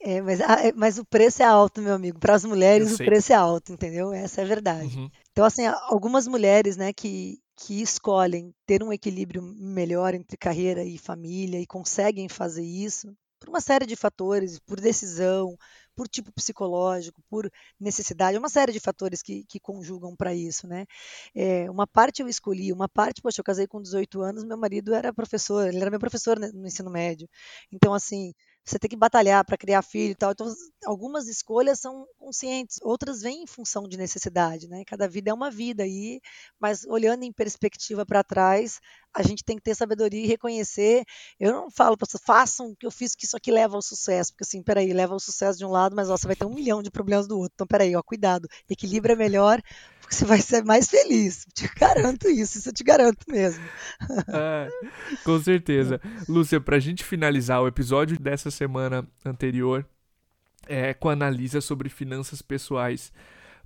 É, 0.00 0.20
mas, 0.22 0.40
é, 0.40 0.72
mas 0.72 0.98
o 0.98 1.04
preço 1.04 1.42
é 1.42 1.44
alto, 1.44 1.82
meu 1.82 1.94
amigo. 1.94 2.20
Para 2.20 2.34
as 2.34 2.44
mulheres, 2.44 2.94
o 2.94 2.98
preço 2.98 3.32
é 3.32 3.36
alto, 3.36 3.72
entendeu? 3.72 4.12
Essa 4.12 4.40
é 4.40 4.44
a 4.44 4.46
verdade. 4.46 4.96
Uhum. 4.96 5.10
Então, 5.32 5.44
assim, 5.44 5.66
algumas 5.66 6.26
mulheres, 6.28 6.76
né, 6.76 6.92
que, 6.92 7.40
que 7.56 7.82
escolhem 7.82 8.54
ter 8.64 8.82
um 8.82 8.92
equilíbrio 8.92 9.42
melhor 9.42 10.14
entre 10.14 10.36
carreira 10.36 10.84
e 10.84 10.96
família 10.98 11.60
e 11.60 11.66
conseguem 11.66 12.28
fazer 12.28 12.64
isso 12.64 13.12
por 13.40 13.48
uma 13.48 13.60
série 13.60 13.86
de 13.86 13.96
fatores, 13.96 14.60
por 14.60 14.80
decisão, 14.80 15.56
por 15.94 16.08
tipo 16.08 16.32
psicológico, 16.32 17.22
por 17.28 17.50
necessidade, 17.78 18.38
uma 18.38 18.48
série 18.48 18.72
de 18.72 18.80
fatores 18.80 19.22
que, 19.22 19.44
que 19.44 19.60
conjugam 19.60 20.16
para 20.16 20.34
isso, 20.34 20.66
né? 20.66 20.86
É, 21.34 21.70
uma 21.70 21.86
parte 21.86 22.22
eu 22.22 22.28
escolhi, 22.28 22.72
uma 22.72 22.88
parte, 22.88 23.20
poxa, 23.22 23.40
eu 23.40 23.44
casei 23.44 23.66
com 23.66 23.80
18 23.80 24.22
anos, 24.22 24.44
meu 24.44 24.56
marido 24.56 24.94
era 24.94 25.12
professor, 25.12 25.68
ele 25.68 25.78
era 25.80 25.90
meu 25.90 26.00
professor 26.00 26.38
no 26.38 26.66
ensino 26.66 26.90
médio. 26.90 27.28
Então, 27.70 27.94
assim, 27.94 28.34
você 28.64 28.78
tem 28.78 28.88
que 28.88 28.96
batalhar 28.96 29.44
para 29.44 29.56
criar 29.56 29.82
filho 29.82 30.12
e 30.12 30.14
tal. 30.14 30.32
Então, 30.32 30.52
algumas 30.84 31.26
escolhas 31.26 31.80
são 31.80 32.06
conscientes, 32.18 32.78
outras 32.82 33.22
vêm 33.22 33.42
em 33.42 33.46
função 33.46 33.88
de 33.88 33.96
necessidade, 33.96 34.68
né? 34.68 34.84
Cada 34.86 35.08
vida 35.08 35.30
é 35.30 35.34
uma 35.34 35.50
vida 35.50 35.82
aí, 35.82 36.20
mas 36.60 36.84
olhando 36.84 37.24
em 37.24 37.32
perspectiva 37.32 38.06
para 38.06 38.22
trás, 38.22 38.80
a 39.12 39.22
gente 39.22 39.44
tem 39.44 39.56
que 39.56 39.62
ter 39.62 39.74
sabedoria 39.74 40.22
e 40.22 40.26
reconhecer. 40.26 41.04
Eu 41.38 41.52
não 41.52 41.70
falo 41.70 41.96
para 41.96 42.06
vocês, 42.08 42.22
façam 42.24 42.70
o 42.70 42.76
que 42.76 42.86
eu 42.86 42.90
fiz, 42.90 43.14
que 43.14 43.26
isso 43.26 43.36
aqui 43.36 43.50
leva 43.50 43.74
ao 43.74 43.82
sucesso, 43.82 44.32
porque 44.32 44.44
assim, 44.44 44.62
peraí, 44.62 44.92
leva 44.92 45.12
ao 45.12 45.20
sucesso 45.20 45.58
de 45.58 45.64
um 45.64 45.70
lado, 45.70 45.96
mas 45.96 46.08
ó, 46.08 46.16
você 46.16 46.26
vai 46.26 46.36
ter 46.36 46.44
um 46.44 46.54
milhão 46.54 46.82
de 46.82 46.90
problemas 46.90 47.26
do 47.26 47.36
outro. 47.38 47.52
Então, 47.54 47.66
peraí, 47.66 47.94
ó, 47.96 48.02
cuidado, 48.02 48.48
equilíbrio 48.68 49.14
é 49.14 49.16
melhor, 49.16 49.60
porque 50.12 50.14
você 50.14 50.24
vai 50.26 50.40
ser 50.40 50.64
mais 50.64 50.88
feliz. 50.88 51.46
Te 51.54 51.68
garanto 51.78 52.28
isso, 52.28 52.58
isso 52.58 52.68
eu 52.68 52.72
te 52.72 52.84
garanto 52.84 53.24
mesmo. 53.28 53.64
É, 54.28 54.68
com 55.24 55.40
certeza. 55.40 56.00
Lúcia, 56.28 56.60
para 56.60 56.76
a 56.76 56.80
gente 56.80 57.04
finalizar 57.04 57.62
o 57.62 57.68
episódio 57.68 58.18
dessa 58.18 58.50
semana 58.50 59.06
anterior, 59.24 59.86
é 60.66 60.92
com 60.92 61.08
a 61.08 61.12
analisa 61.12 61.60
sobre 61.60 61.88
finanças 61.88 62.42
pessoais 62.42 63.12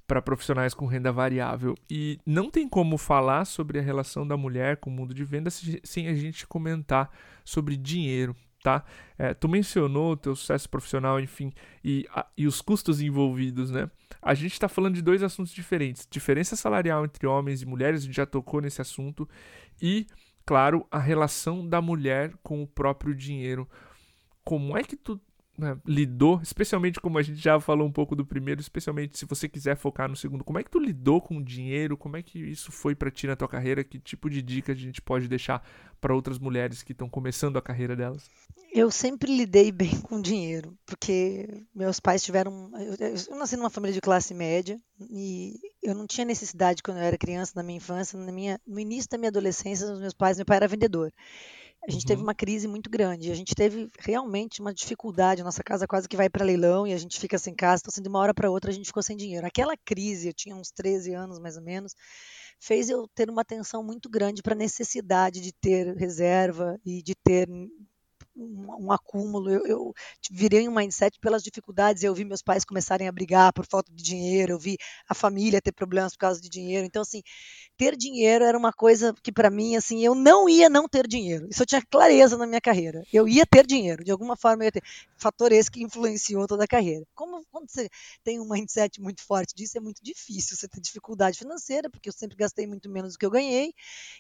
para 0.07 0.23
profissionais 0.23 0.75
com 0.75 0.87
renda 0.87 1.11
variável. 1.11 1.75
E 1.91 2.19
não 2.25 2.51
tem 2.51 2.69
como 2.69 2.97
falar 2.97 3.45
sobre 3.45 3.79
a 3.79 3.83
relação 3.83 4.27
da 4.27 4.37
mulher 4.37 4.77
com 4.77 4.91
o 4.91 4.93
mundo 4.93 5.15
de 5.15 5.25
vendas 5.25 5.63
sem 5.83 6.09
a 6.09 6.15
gente 6.15 6.47
comentar 6.47 7.11
sobre 7.45 7.77
dinheiro. 7.77 8.37
Tá? 8.67 8.85
É, 9.17 9.33
tu 9.33 9.49
mencionou 9.49 10.11
o 10.11 10.17
teu 10.17 10.35
sucesso 10.35 10.69
profissional, 10.69 11.21
enfim, 11.21 11.53
e, 11.85 12.05
a, 12.11 12.27
e 12.37 12.49
os 12.49 12.61
custos 12.61 13.01
envolvidos, 13.01 13.71
né? 13.71 13.89
A 14.21 14.35
gente 14.35 14.55
está 14.55 14.69
falando 14.69 14.97
de 14.97 15.03
dois 15.03 15.23
assuntos 15.23 15.53
diferentes: 15.53 16.05
diferença 16.11 16.57
salarial 16.57 17.05
entre 17.05 17.29
homens 17.29 17.63
e 17.63 17.67
mulheres, 17.67 18.03
a 18.03 18.07
gente 18.07 18.17
já 18.17 18.27
tocou 18.27 18.61
nesse 18.61 18.83
assunto, 18.83 19.29
e, 19.81 20.05
claro, 20.45 20.85
a 20.91 20.99
relação 20.99 21.65
da 21.65 21.81
mulher 21.81 22.33
com 22.43 22.61
o 22.61 22.67
próprio 22.67 23.15
dinheiro. 23.15 23.69
Como 24.43 24.77
é 24.77 24.83
que 24.83 24.97
tu 24.97 25.21
né, 25.59 25.79
lidou, 25.87 26.41
especialmente 26.43 27.01
como 27.01 27.19
a 27.19 27.23
gente 27.23 27.41
já 27.41 27.59
falou 27.61 27.87
um 27.87 27.93
pouco 27.93 28.15
do 28.15 28.25
primeiro, 28.25 28.61
especialmente 28.61 29.19
se 29.19 29.25
você 29.25 29.49
quiser 29.49 29.77
focar 29.77 30.09
no 30.09 30.17
segundo, 30.17 30.45
como 30.45 30.59
é 30.59 30.63
que 30.63 30.71
tu 30.71 30.79
lidou 30.79 31.21
com 31.21 31.39
o 31.39 31.45
dinheiro? 31.45 31.97
Como 31.97 32.17
é 32.17 32.23
que 32.23 32.39
isso 32.39 32.71
foi 32.71 32.95
para 32.95 33.11
ti 33.11 33.27
na 33.27 33.37
tua 33.37 33.49
carreira? 33.49 33.83
Que 33.83 33.99
tipo 33.99 34.29
de 34.29 34.43
dica 34.43 34.73
a 34.73 34.75
gente 34.75 35.01
pode 35.01 35.29
deixar 35.29 35.67
para 36.01 36.15
outras 36.15 36.39
mulheres 36.39 36.83
que 36.83 36.93
estão 36.93 37.09
começando 37.09 37.57
a 37.57 37.63
carreira 37.63 37.97
delas? 37.97 38.29
Eu 38.73 38.91
sempre 38.91 39.35
lidei 39.35 39.73
bem 39.73 39.99
com 40.03 40.21
dinheiro, 40.21 40.77
porque 40.85 41.65
meus 41.75 41.99
pais 41.99 42.23
tiveram. 42.23 42.71
Eu, 42.75 43.37
nasci 43.37 43.57
numa 43.57 43.71
família 43.71 43.95
de 43.95 44.01
classe 44.01 44.35
média 44.35 44.79
e 45.01 45.55
eu 45.83 45.95
não 45.95 46.07
tinha 46.07 46.25
necessidade 46.25 46.83
quando 46.83 46.99
eu 46.99 47.05
era 47.05 47.17
criança, 47.17 47.53
na 47.57 47.63
minha 47.63 47.79
infância, 47.79 48.19
na 48.19 48.33
minha, 48.33 48.61
no 48.67 48.79
início 48.79 49.11
da 49.11 49.19
minha 49.19 49.31
adolescência, 49.31 49.87
meus 49.97 50.15
pais, 50.15 50.37
meu 50.37 50.45
pai 50.47 50.59
era 50.59 50.69
vendedor 50.69 51.13
a 51.87 51.91
gente 51.91 52.03
uhum. 52.03 52.09
teve 52.09 52.23
uma 52.23 52.35
crise 52.35 52.67
muito 52.67 52.91
grande. 52.91 53.31
A 53.31 53.35
gente 53.35 53.55
teve 53.55 53.89
realmente 53.99 54.61
uma 54.61 54.75
dificuldade. 54.75 55.43
Nossa 55.43 55.63
casa 55.63 55.87
quase 55.87 56.09
que 56.09 56.17
vai 56.17 56.29
para 56.29 56.45
leilão 56.45 56.87
e 56.87 56.93
a 56.93 56.99
gente 56.99 57.21
fica 57.21 57.39
sem 57.39 57.55
casa. 57.55 57.81
Então, 57.83 57.93
assim, 57.93 58.03
de 58.03 58.09
uma 58.09 58.19
hora 58.19 58.35
para 58.35 58.51
outra, 58.51 58.71
a 58.71 58.75
gente 58.75 58.87
ficou 58.87 59.03
sem 59.03 59.17
dinheiro. 59.17 59.47
Aquela 59.47 59.77
crise, 59.77 60.29
eu 60.29 60.35
tinha 60.35 60.57
uns 60.57 60.71
13 60.73 61.15
anos 61.15 61.39
mais 61.39 61.57
ou 61.57 61.63
menos, 61.63 61.95
fez 62.59 62.91
eu 62.91 63.07
ter 63.15 63.31
uma 63.31 63.43
atenção 63.43 63.85
muito 63.85 64.11
grande 64.11 64.43
para 64.43 64.55
a 64.55 64.59
necessidade 64.59 65.41
de 65.41 65.53
ter 65.53 65.95
reserva 65.97 66.77
e 66.85 67.03
de 67.03 67.15
ter 67.15 67.49
um, 68.37 68.87
um 68.87 68.93
acúmulo. 68.93 69.51
Eu, 69.51 69.67
eu, 69.67 69.95
virei 70.31 70.69
um 70.69 70.75
mindset 70.75 71.19
pelas 71.21 71.43
dificuldades. 71.43 72.03
Eu 72.03 72.15
vi 72.15 72.25
meus 72.25 72.43
pais 72.43 72.65
começarem 72.65 73.09
a 73.09 73.13
brigar 73.13 73.53
por 73.53 73.67
falta 73.67 73.93
de 73.93 74.03
dinheiro, 74.03 74.53
eu 74.53 74.59
vi 74.59 74.77
a 75.09 75.15
família 75.15 75.61
ter 75.61 75.73
problemas 75.73 76.13
por 76.13 76.19
causa 76.19 76.41
de 76.41 76.49
dinheiro. 76.49 76.87
Então, 76.87 77.03
assim, 77.03 77.23
ter 77.77 77.97
dinheiro 77.97 78.45
era 78.45 78.57
uma 78.57 78.73
coisa 78.73 79.15
que 79.23 79.33
para 79.33 79.51
mim, 79.51 79.77
assim, 79.77 80.05
eu 80.05 80.15
não 80.15 80.49
ia 80.49 80.69
não 80.69 80.89
ter 80.89 81.07
dinheiro. 81.07 81.47
Isso 81.51 81.63
eu 81.63 81.67
tinha 81.67 81.83
clareza 81.83 82.37
na 82.37 82.47
minha 82.47 82.61
carreira. 82.61 83.03
Eu 83.13 83.29
ia 83.29 83.47
ter 83.47 83.67
dinheiro, 83.67 84.05
de 84.05 84.11
alguma 84.11 84.37
forma 84.37 84.63
eu 84.63 84.67
ia 84.67 84.73
ter. 84.73 84.83
Fator 85.19 85.53
esse 85.53 85.71
que 85.71 85.83
influenciou 85.83 86.47
toda 86.47 86.65
a 86.65 86.67
carreira. 86.67 87.07
Como 87.15 87.45
quando 87.51 87.71
você 87.71 87.89
tem 88.23 88.41
um 88.41 88.49
mindset 88.49 89.01
muito 89.01 89.23
forte 89.23 89.55
disso, 89.55 89.79
é 89.79 89.81
muito 89.81 90.03
difícil 90.03 90.57
você 90.57 90.69
ter 90.69 90.81
dificuldade 90.81 91.39
financeira, 91.39 91.89
porque 91.89 92.09
eu 92.09 92.13
sempre 92.13 92.37
gastei 92.37 92.67
muito 92.67 92.91
menos 92.91 93.15
do 93.15 93.19
que 93.19 93.27
eu 93.27 93.31
ganhei. 93.31 93.73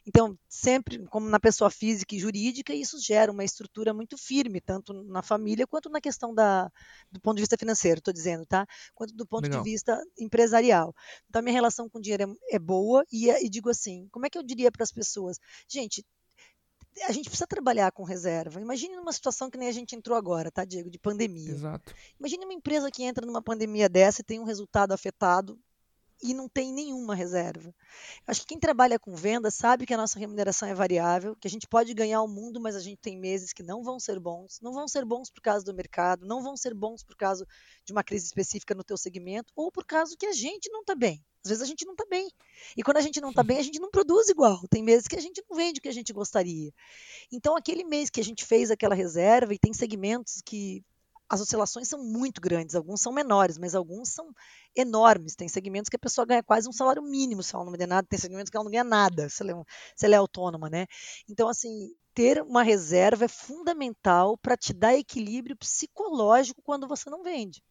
Então, 0.06 0.38
sempre, 0.48 1.04
como 1.08 1.28
na 1.28 1.40
pessoa 1.40 1.70
física 1.70 2.14
e 2.14 2.18
jurídica, 2.18 2.74
isso 2.74 2.98
gera 2.98 3.30
uma 3.30 3.44
estrutura 3.44 3.92
muito 3.92 4.05
firme, 4.18 4.60
tanto 4.60 4.92
na 5.04 5.22
família 5.22 5.66
quanto 5.66 5.88
na 5.88 6.00
questão 6.00 6.34
da, 6.34 6.70
do 7.10 7.20
ponto 7.20 7.36
de 7.36 7.42
vista 7.42 7.56
financeiro, 7.56 7.98
estou 7.98 8.12
dizendo, 8.12 8.44
tá? 8.44 8.66
Quanto 8.94 9.14
do 9.14 9.26
ponto 9.26 9.44
Legal. 9.44 9.62
de 9.62 9.70
vista 9.70 9.98
empresarial. 10.18 10.94
Então, 11.28 11.40
a 11.40 11.42
minha 11.42 11.54
relação 11.54 11.88
com 11.88 11.98
o 11.98 12.02
dinheiro 12.02 12.36
é, 12.50 12.56
é 12.56 12.58
boa 12.58 13.04
e 13.10 13.30
é 13.30 13.42
e 13.42 13.48
digo 13.48 13.70
assim: 13.70 14.06
como 14.10 14.26
é 14.26 14.30
que 14.30 14.36
eu 14.36 14.42
diria 14.42 14.70
para 14.70 14.82
as 14.82 14.92
pessoas? 14.92 15.38
Gente, 15.68 16.04
a 17.04 17.12
gente 17.12 17.28
precisa 17.28 17.46
trabalhar 17.46 17.92
com 17.92 18.04
reserva. 18.04 18.60
Imagine 18.60 18.96
numa 18.96 19.12
situação 19.12 19.50
que 19.50 19.58
nem 19.58 19.68
a 19.68 19.72
gente 19.72 19.94
entrou 19.94 20.16
agora, 20.16 20.50
tá, 20.50 20.64
Diego, 20.64 20.90
de 20.90 20.98
pandemia. 20.98 21.50
Exato. 21.50 21.94
Imagine 22.18 22.44
uma 22.44 22.54
empresa 22.54 22.90
que 22.90 23.02
entra 23.02 23.26
numa 23.26 23.42
pandemia 23.42 23.88
dessa 23.88 24.20
e 24.20 24.24
tem 24.24 24.40
um 24.40 24.44
resultado 24.44 24.92
afetado 24.92 25.58
e 26.22 26.34
não 26.34 26.48
tem 26.48 26.72
nenhuma 26.72 27.14
reserva. 27.14 27.74
Acho 28.26 28.40
que 28.40 28.48
quem 28.48 28.58
trabalha 28.58 28.98
com 28.98 29.14
venda 29.14 29.50
sabe 29.50 29.86
que 29.86 29.94
a 29.94 29.96
nossa 29.96 30.18
remuneração 30.18 30.68
é 30.68 30.74
variável, 30.74 31.36
que 31.36 31.46
a 31.46 31.50
gente 31.50 31.66
pode 31.66 31.92
ganhar 31.94 32.22
o 32.22 32.28
mundo, 32.28 32.60
mas 32.60 32.74
a 32.74 32.80
gente 32.80 32.98
tem 32.98 33.18
meses 33.18 33.52
que 33.52 33.62
não 33.62 33.82
vão 33.82 34.00
ser 34.00 34.18
bons, 34.18 34.58
não 34.60 34.72
vão 34.72 34.88
ser 34.88 35.04
bons 35.04 35.30
por 35.30 35.40
causa 35.40 35.64
do 35.64 35.74
mercado, 35.74 36.26
não 36.26 36.42
vão 36.42 36.56
ser 36.56 36.74
bons 36.74 37.02
por 37.02 37.16
causa 37.16 37.46
de 37.84 37.92
uma 37.92 38.02
crise 38.02 38.26
específica 38.26 38.74
no 38.74 38.84
teu 38.84 38.96
segmento 38.96 39.52
ou 39.54 39.70
por 39.70 39.84
causa 39.84 40.16
que 40.18 40.26
a 40.26 40.32
gente 40.32 40.70
não 40.70 40.80
está 40.80 40.94
bem. 40.94 41.22
Às 41.44 41.50
vezes 41.50 41.62
a 41.62 41.66
gente 41.66 41.84
não 41.84 41.92
está 41.92 42.04
bem. 42.10 42.28
E 42.76 42.82
quando 42.82 42.96
a 42.96 43.00
gente 43.00 43.20
não 43.20 43.30
está 43.30 43.42
bem, 43.42 43.58
a 43.58 43.62
gente 43.62 43.78
não 43.78 43.88
produz 43.88 44.28
igual. 44.28 44.60
Tem 44.68 44.82
meses 44.82 45.06
que 45.06 45.14
a 45.14 45.20
gente 45.20 45.44
não 45.48 45.56
vende 45.56 45.78
o 45.78 45.82
que 45.82 45.88
a 45.88 45.92
gente 45.92 46.12
gostaria. 46.12 46.72
Então, 47.30 47.56
aquele 47.56 47.84
mês 47.84 48.10
que 48.10 48.20
a 48.20 48.24
gente 48.24 48.44
fez 48.44 48.68
aquela 48.68 48.96
reserva, 48.96 49.54
e 49.54 49.58
tem 49.58 49.72
segmentos 49.72 50.42
que 50.44 50.82
as 51.28 51.40
oscilações 51.40 51.88
são 51.88 52.02
muito 52.02 52.40
grandes, 52.40 52.74
alguns 52.74 53.00
são 53.00 53.12
menores, 53.12 53.58
mas 53.58 53.74
alguns 53.74 54.10
são 54.10 54.32
enormes. 54.74 55.34
Tem 55.34 55.48
segmentos 55.48 55.88
que 55.88 55.96
a 55.96 55.98
pessoa 55.98 56.26
ganha 56.26 56.42
quase 56.42 56.68
um 56.68 56.72
salário 56.72 57.02
mínimo 57.02 57.42
se 57.42 57.54
ela 57.54 57.64
não 57.64 57.72
vender 57.72 57.86
nada, 57.86 58.06
tem 58.08 58.18
segmentos 58.18 58.50
que 58.50 58.56
ela 58.56 58.64
não 58.64 58.70
ganha 58.70 58.84
nada 58.84 59.28
se 59.28 59.42
ela, 59.42 59.52
é 59.52 59.64
se 59.96 60.06
ela 60.06 60.14
é 60.14 60.18
autônoma, 60.18 60.70
né? 60.70 60.86
Então, 61.28 61.48
assim, 61.48 61.90
ter 62.14 62.40
uma 62.42 62.62
reserva 62.62 63.24
é 63.24 63.28
fundamental 63.28 64.38
para 64.38 64.56
te 64.56 64.72
dar 64.72 64.96
equilíbrio 64.96 65.56
psicológico 65.56 66.62
quando 66.62 66.88
você 66.88 67.10
não 67.10 67.22
vende. 67.22 67.62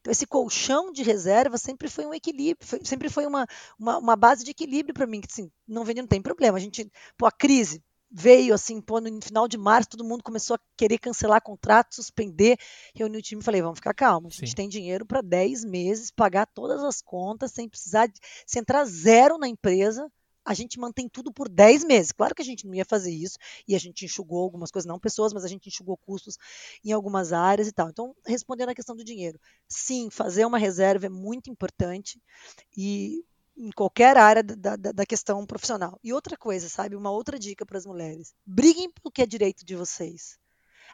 Então, 0.00 0.12
esse 0.12 0.26
colchão 0.26 0.92
de 0.92 1.02
reserva 1.02 1.56
sempre 1.56 1.88
foi 1.88 2.04
um 2.04 2.12
equilíbrio, 2.12 2.66
foi, 2.66 2.80
sempre 2.84 3.08
foi 3.08 3.26
uma, 3.26 3.46
uma, 3.78 3.98
uma, 3.98 4.16
base 4.16 4.44
de 4.44 4.50
equilíbrio 4.50 4.94
para 4.94 5.06
mim, 5.06 5.20
que 5.20 5.28
assim, 5.30 5.50
não 5.66 5.82
vende, 5.82 6.02
não 6.02 6.08
tem 6.08 6.20
problema. 6.20 6.58
A 6.58 6.60
gente, 6.60 6.90
pô, 7.16 7.26
a 7.26 7.32
crise 7.32 7.82
veio 8.10 8.54
assim, 8.54 8.80
pô, 8.80 9.00
no 9.00 9.20
final 9.22 9.48
de 9.48 9.58
março, 9.58 9.90
todo 9.90 10.04
mundo 10.04 10.22
começou 10.22 10.56
a 10.56 10.60
querer 10.76 10.98
cancelar 10.98 11.42
contrato, 11.42 11.94
suspender. 11.94 12.56
Reuni 12.94 13.18
o 13.18 13.22
time 13.22 13.40
e 13.40 13.44
falei, 13.44 13.60
vamos 13.62 13.78
ficar 13.78 13.94
calmo, 13.94 14.28
a 14.28 14.30
gente 14.30 14.50
Sim. 14.50 14.54
tem 14.54 14.68
dinheiro 14.68 15.04
para 15.04 15.20
10 15.20 15.64
meses, 15.64 16.10
pagar 16.10 16.46
todas 16.46 16.82
as 16.84 17.02
contas, 17.02 17.52
sem 17.52 17.68
precisar, 17.68 18.06
de, 18.06 18.20
sem 18.46 18.60
entrar 18.60 18.84
zero 18.84 19.38
na 19.38 19.48
empresa, 19.48 20.10
a 20.44 20.52
gente 20.52 20.78
mantém 20.78 21.08
tudo 21.08 21.32
por 21.32 21.48
10 21.48 21.84
meses. 21.84 22.12
Claro 22.12 22.34
que 22.34 22.42
a 22.42 22.44
gente 22.44 22.66
não 22.66 22.74
ia 22.74 22.84
fazer 22.84 23.10
isso 23.10 23.38
e 23.66 23.74
a 23.74 23.78
gente 23.78 24.04
enxugou 24.04 24.42
algumas 24.42 24.70
coisas, 24.70 24.86
não 24.86 24.98
pessoas, 24.98 25.32
mas 25.32 25.44
a 25.44 25.48
gente 25.48 25.68
enxugou 25.68 25.96
custos 25.96 26.36
em 26.84 26.92
algumas 26.92 27.32
áreas 27.32 27.66
e 27.66 27.72
tal. 27.72 27.88
Então, 27.88 28.14
respondendo 28.26 28.68
à 28.68 28.74
questão 28.74 28.94
do 28.94 29.02
dinheiro, 29.02 29.40
sim, 29.66 30.10
fazer 30.10 30.44
uma 30.44 30.58
reserva 30.58 31.06
é 31.06 31.08
muito 31.08 31.50
importante 31.50 32.20
e 32.76 33.24
em 33.56 33.70
qualquer 33.70 34.16
área 34.16 34.42
da, 34.42 34.76
da, 34.76 34.92
da 34.92 35.06
questão 35.06 35.44
profissional. 35.46 35.98
E 36.02 36.12
outra 36.12 36.36
coisa, 36.36 36.68
sabe, 36.68 36.96
uma 36.96 37.10
outra 37.10 37.38
dica 37.38 37.64
para 37.66 37.78
as 37.78 37.86
mulheres: 37.86 38.34
briguem 38.46 38.90
pelo 38.90 39.12
que 39.12 39.22
é 39.22 39.26
direito 39.26 39.64
de 39.64 39.76
vocês 39.76 40.38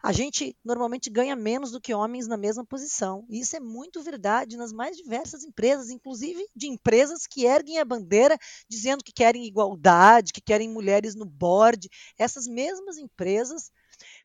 a 0.03 0.12
gente 0.12 0.57
normalmente 0.64 1.11
ganha 1.11 1.37
menos 1.37 1.70
do 1.70 1.81
que 1.81 1.92
homens 1.92 2.27
na 2.27 2.37
mesma 2.37 2.64
posição. 2.64 3.27
E 3.29 3.40
isso 3.40 3.55
é 3.55 3.61
muito 3.61 4.03
verdade 4.03 4.57
nas 4.57 4.73
mais 4.73 4.96
diversas 4.96 5.44
empresas, 5.44 5.90
inclusive 5.90 6.42
de 6.57 6.68
empresas 6.68 7.27
que 7.27 7.44
erguem 7.44 7.79
a 7.79 7.85
bandeira 7.85 8.38
dizendo 8.68 9.05
que 9.05 9.12
querem 9.12 9.44
igualdade, 9.44 10.33
que 10.33 10.40
querem 10.40 10.70
mulheres 10.70 11.14
no 11.14 11.27
board. 11.27 11.88
Essas 12.18 12.46
mesmas 12.46 12.96
empresas 12.96 13.70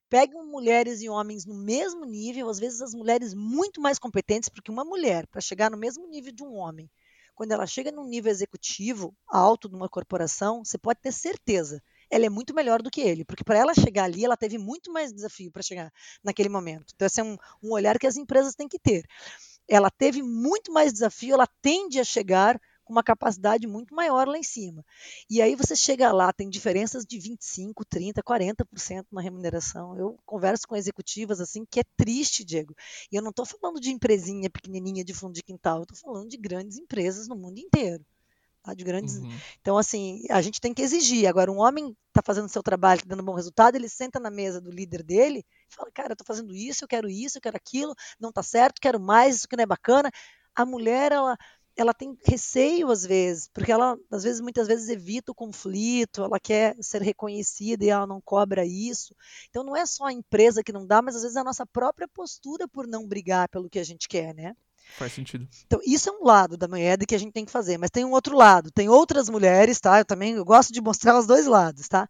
pegam 0.08 0.46
mulheres 0.46 1.02
e 1.02 1.10
homens 1.10 1.44
no 1.44 1.54
mesmo 1.54 2.06
nível, 2.06 2.48
às 2.48 2.58
vezes 2.58 2.80
as 2.80 2.94
mulheres 2.94 3.34
muito 3.34 3.80
mais 3.80 3.98
competentes, 3.98 4.48
porque 4.48 4.70
uma 4.70 4.84
mulher, 4.84 5.26
para 5.26 5.42
chegar 5.42 5.70
no 5.70 5.76
mesmo 5.76 6.06
nível 6.08 6.32
de 6.32 6.42
um 6.42 6.54
homem, 6.54 6.88
quando 7.36 7.52
ela 7.52 7.66
chega 7.66 7.92
num 7.92 8.08
nível 8.08 8.32
executivo 8.32 9.14
alto 9.28 9.68
de 9.68 9.76
uma 9.76 9.88
corporação, 9.88 10.64
você 10.64 10.76
pode 10.76 11.00
ter 11.00 11.12
certeza 11.12 11.80
ela 12.10 12.26
é 12.26 12.30
muito 12.30 12.54
melhor 12.54 12.82
do 12.82 12.90
que 12.90 13.00
ele, 13.00 13.24
porque 13.24 13.44
para 13.44 13.58
ela 13.58 13.74
chegar 13.74 14.04
ali, 14.04 14.24
ela 14.24 14.36
teve 14.36 14.58
muito 14.58 14.92
mais 14.92 15.12
desafio 15.12 15.50
para 15.50 15.62
chegar 15.62 15.92
naquele 16.22 16.48
momento. 16.48 16.92
Então, 16.94 17.06
esse 17.06 17.20
é 17.20 17.24
um, 17.24 17.36
um 17.62 17.72
olhar 17.72 17.98
que 17.98 18.06
as 18.06 18.16
empresas 18.16 18.54
têm 18.54 18.68
que 18.68 18.78
ter. 18.78 19.04
Ela 19.68 19.90
teve 19.90 20.22
muito 20.22 20.72
mais 20.72 20.92
desafio, 20.92 21.34
ela 21.34 21.48
tende 21.60 21.98
a 21.98 22.04
chegar 22.04 22.60
com 22.86 22.92
uma 22.92 23.02
capacidade 23.02 23.66
muito 23.66 23.94
maior 23.94 24.28
lá 24.28 24.38
em 24.38 24.44
cima. 24.44 24.84
E 25.28 25.42
aí 25.42 25.56
você 25.56 25.74
chega 25.74 26.12
lá, 26.12 26.32
tem 26.32 26.48
diferenças 26.48 27.04
de 27.04 27.18
25, 27.18 27.84
30, 27.84 28.22
40% 28.22 29.04
na 29.10 29.20
remuneração. 29.20 29.98
Eu 29.98 30.16
converso 30.24 30.68
com 30.68 30.76
executivas 30.76 31.40
assim 31.40 31.66
que 31.68 31.80
é 31.80 31.84
triste, 31.96 32.44
Diego. 32.44 32.74
E 33.10 33.16
eu 33.16 33.22
não 33.22 33.30
estou 33.30 33.44
falando 33.44 33.80
de 33.80 33.90
empresinha 33.90 34.48
pequenininha 34.48 35.04
de 35.04 35.12
fundo 35.12 35.34
de 35.34 35.42
quintal, 35.42 35.78
eu 35.78 35.82
estou 35.82 35.98
falando 35.98 36.28
de 36.28 36.36
grandes 36.36 36.78
empresas 36.78 37.26
no 37.26 37.34
mundo 37.34 37.58
inteiro. 37.58 38.06
Tá? 38.62 38.72
De 38.72 38.84
grandes. 38.84 39.16
Uhum. 39.16 39.36
Então, 39.60 39.76
assim, 39.76 40.24
a 40.30 40.40
gente 40.40 40.60
tem 40.60 40.72
que 40.72 40.82
exigir. 40.82 41.26
Agora, 41.26 41.50
um 41.50 41.58
homem 41.58 41.96
está 42.08 42.22
fazendo 42.24 42.48
seu 42.48 42.62
trabalho, 42.62 43.00
tá 43.00 43.06
dando 43.08 43.22
bom 43.24 43.34
resultado, 43.34 43.74
ele 43.74 43.88
senta 43.88 44.20
na 44.20 44.30
mesa 44.30 44.60
do 44.60 44.70
líder 44.70 45.02
dele 45.02 45.44
e 45.70 45.74
fala: 45.74 45.90
Cara, 45.92 46.10
eu 46.10 46.14
estou 46.14 46.26
fazendo 46.26 46.54
isso, 46.54 46.84
eu 46.84 46.88
quero 46.88 47.08
isso, 47.08 47.38
eu 47.38 47.42
quero 47.42 47.56
aquilo, 47.56 47.94
não 48.20 48.28
está 48.28 48.44
certo, 48.44 48.80
quero 48.80 49.00
mais, 49.00 49.36
isso 49.36 49.48
que 49.48 49.56
não 49.56 49.64
é 49.64 49.66
bacana. 49.66 50.08
A 50.54 50.64
mulher, 50.64 51.12
ela 51.12 51.36
ela 51.76 51.92
tem 51.94 52.16
receio 52.24 52.90
às 52.90 53.04
vezes, 53.04 53.48
porque 53.52 53.70
ela 53.70 53.96
às 54.10 54.24
vezes 54.24 54.40
muitas 54.40 54.66
vezes 54.66 54.88
evita 54.88 55.32
o 55.32 55.34
conflito, 55.34 56.22
ela 56.24 56.40
quer 56.40 56.76
ser 56.80 57.02
reconhecida 57.02 57.84
e 57.84 57.88
ela 57.90 58.06
não 58.06 58.20
cobra 58.20 58.64
isso. 58.64 59.14
Então 59.48 59.62
não 59.62 59.76
é 59.76 59.84
só 59.86 60.06
a 60.06 60.12
empresa 60.12 60.62
que 60.64 60.72
não 60.72 60.86
dá, 60.86 61.02
mas 61.02 61.16
às 61.16 61.22
vezes 61.22 61.36
é 61.36 61.40
a 61.40 61.44
nossa 61.44 61.66
própria 61.66 62.08
postura 62.08 62.66
por 62.66 62.86
não 62.86 63.06
brigar 63.06 63.48
pelo 63.48 63.68
que 63.68 63.78
a 63.78 63.84
gente 63.84 64.08
quer, 64.08 64.34
né? 64.34 64.54
Faz 64.96 65.12
sentido. 65.12 65.46
Então, 65.66 65.80
isso 65.84 66.08
é 66.08 66.12
um 66.12 66.24
lado 66.24 66.56
da 66.56 66.68
moeda 66.68 67.04
que 67.04 67.14
a 67.14 67.18
gente 67.18 67.32
tem 67.32 67.44
que 67.44 67.50
fazer, 67.50 67.76
mas 67.76 67.90
tem 67.90 68.04
um 68.04 68.12
outro 68.12 68.36
lado. 68.36 68.70
Tem 68.70 68.88
outras 68.88 69.28
mulheres, 69.28 69.80
tá? 69.80 69.98
Eu 69.98 70.04
também 70.04 70.34
eu 70.34 70.44
gosto 70.44 70.72
de 70.72 70.80
mostrar 70.80 71.18
os 71.18 71.26
dois 71.26 71.46
lados, 71.46 71.88
tá? 71.88 72.08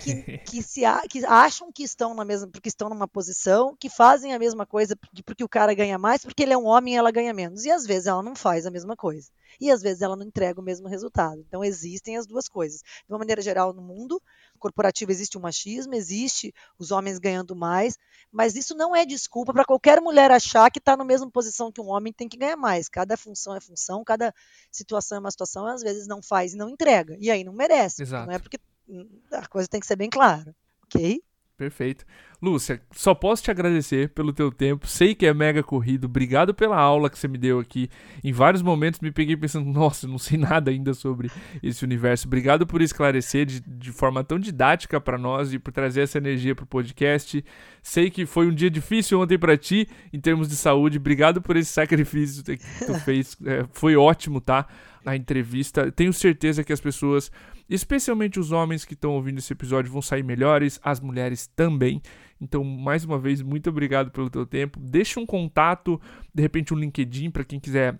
Que, 0.00 0.38
que, 0.46 0.62
se 0.62 0.84
a, 0.84 1.02
que 1.08 1.24
acham 1.24 1.72
que 1.72 1.82
estão 1.82 2.14
na 2.14 2.24
mesma, 2.24 2.48
porque 2.48 2.68
estão 2.68 2.88
numa 2.88 3.08
posição, 3.08 3.76
que 3.78 3.88
fazem 3.88 4.34
a 4.34 4.38
mesma 4.38 4.64
coisa 4.66 4.94
porque, 4.94 5.22
porque 5.22 5.44
o 5.44 5.48
cara 5.48 5.74
ganha 5.74 5.98
mais, 5.98 6.22
porque 6.22 6.42
ele 6.42 6.52
é 6.52 6.58
um 6.58 6.66
homem 6.66 6.94
e 6.94 6.96
ela 6.96 7.10
ganha 7.10 7.32
menos. 7.32 7.64
E 7.64 7.70
às 7.70 7.84
vezes 7.84 8.06
ela 8.06 8.22
não 8.22 8.36
faz 8.36 8.66
a 8.66 8.70
mesma 8.70 8.94
coisa. 8.94 9.30
E 9.60 9.70
às 9.70 9.82
vezes 9.82 10.02
ela 10.02 10.16
não 10.16 10.26
entrega 10.26 10.60
o 10.60 10.62
mesmo 10.62 10.88
resultado. 10.88 11.40
Então 11.46 11.64
existem 11.64 12.16
as 12.16 12.26
duas 12.26 12.48
coisas. 12.48 12.82
De 12.82 13.12
uma 13.12 13.18
maneira 13.18 13.40
geral, 13.40 13.72
no 13.72 13.82
mundo 13.82 14.20
corporativo 14.58 15.10
existe 15.10 15.38
o 15.38 15.40
machismo, 15.40 15.94
existe 15.94 16.52
os 16.78 16.90
homens 16.90 17.18
ganhando 17.18 17.54
mais, 17.54 17.96
mas 18.30 18.56
isso 18.56 18.74
não 18.74 18.94
é 18.94 19.06
desculpa 19.06 19.52
para 19.52 19.64
qualquer 19.64 20.00
mulher 20.00 20.30
achar 20.30 20.70
que 20.70 20.78
está 20.78 20.96
na 20.96 21.04
mesma 21.04 21.30
posição 21.30 21.72
que 21.72 21.80
um 21.80 21.88
homem 21.88 22.12
tem 22.12 22.28
que 22.28 22.36
ganhar 22.36 22.56
mais. 22.56 22.88
Cada 22.88 23.16
função 23.16 23.54
é 23.54 23.60
função, 23.60 24.04
cada 24.04 24.34
situação 24.70 25.16
é 25.16 25.20
uma 25.20 25.30
situação, 25.30 25.66
às 25.66 25.82
vezes 25.82 26.06
não 26.06 26.22
faz 26.22 26.54
e 26.54 26.56
não 26.56 26.68
entrega. 26.68 27.16
E 27.20 27.30
aí 27.30 27.44
não 27.44 27.52
merece. 27.52 28.02
Exato. 28.02 28.26
Não 28.26 28.34
é 28.34 28.38
porque 28.38 28.58
hum, 28.88 29.08
a 29.32 29.46
coisa 29.46 29.68
tem 29.68 29.80
que 29.80 29.86
ser 29.86 29.96
bem 29.96 30.10
clara. 30.10 30.54
Ok? 30.84 31.22
Perfeito. 31.56 32.06
Lúcia, 32.40 32.80
só 32.92 33.14
posso 33.14 33.42
te 33.42 33.50
agradecer 33.50 34.10
pelo 34.10 34.32
teu 34.32 34.52
tempo. 34.52 34.86
Sei 34.86 35.12
que 35.12 35.26
é 35.26 35.34
mega 35.34 35.60
corrido. 35.60 36.04
Obrigado 36.04 36.54
pela 36.54 36.76
aula 36.78 37.10
que 37.10 37.18
você 37.18 37.26
me 37.26 37.36
deu 37.36 37.58
aqui. 37.58 37.90
Em 38.22 38.32
vários 38.32 38.62
momentos 38.62 39.00
me 39.00 39.10
peguei 39.10 39.36
pensando, 39.36 39.66
nossa, 39.72 40.06
não 40.06 40.18
sei 40.18 40.38
nada 40.38 40.70
ainda 40.70 40.94
sobre 40.94 41.28
esse 41.60 41.84
universo. 41.84 42.28
Obrigado 42.28 42.64
por 42.64 42.80
esclarecer 42.80 43.44
de, 43.44 43.60
de 43.60 43.90
forma 43.90 44.22
tão 44.22 44.38
didática 44.38 45.00
para 45.00 45.18
nós 45.18 45.52
e 45.52 45.58
por 45.58 45.72
trazer 45.72 46.02
essa 46.02 46.18
energia 46.18 46.54
para 46.54 46.62
o 46.62 46.66
podcast. 46.66 47.44
Sei 47.82 48.08
que 48.08 48.24
foi 48.24 48.46
um 48.46 48.54
dia 48.54 48.70
difícil 48.70 49.20
ontem 49.20 49.36
para 49.36 49.56
ti 49.56 49.88
em 50.12 50.20
termos 50.20 50.48
de 50.48 50.54
saúde. 50.54 50.98
Obrigado 50.98 51.42
por 51.42 51.56
esse 51.56 51.72
sacrifício 51.72 52.44
que 52.44 52.56
tu 52.56 52.94
fez. 53.04 53.36
É, 53.44 53.66
foi 53.72 53.96
ótimo, 53.96 54.40
tá? 54.40 54.64
A 55.04 55.16
entrevista. 55.16 55.90
Tenho 55.90 56.12
certeza 56.12 56.62
que 56.62 56.72
as 56.72 56.80
pessoas 56.80 57.32
Especialmente 57.68 58.40
os 58.40 58.50
homens 58.50 58.86
que 58.86 58.94
estão 58.94 59.12
ouvindo 59.12 59.38
esse 59.38 59.52
episódio 59.52 59.92
vão 59.92 60.00
sair 60.00 60.22
melhores, 60.22 60.80
as 60.82 61.00
mulheres 61.00 61.46
também. 61.48 62.00
Então, 62.40 62.62
mais 62.62 63.04
uma 63.04 63.18
vez, 63.18 63.42
muito 63.42 63.68
obrigado 63.70 64.10
pelo 64.10 64.30
teu 64.30 64.46
tempo. 64.46 64.78
Deixa 64.80 65.18
um 65.18 65.26
contato, 65.26 66.00
de 66.32 66.42
repente 66.42 66.72
um 66.72 66.78
LinkedIn 66.78 67.30
para 67.30 67.44
quem 67.44 67.58
quiser 67.58 67.98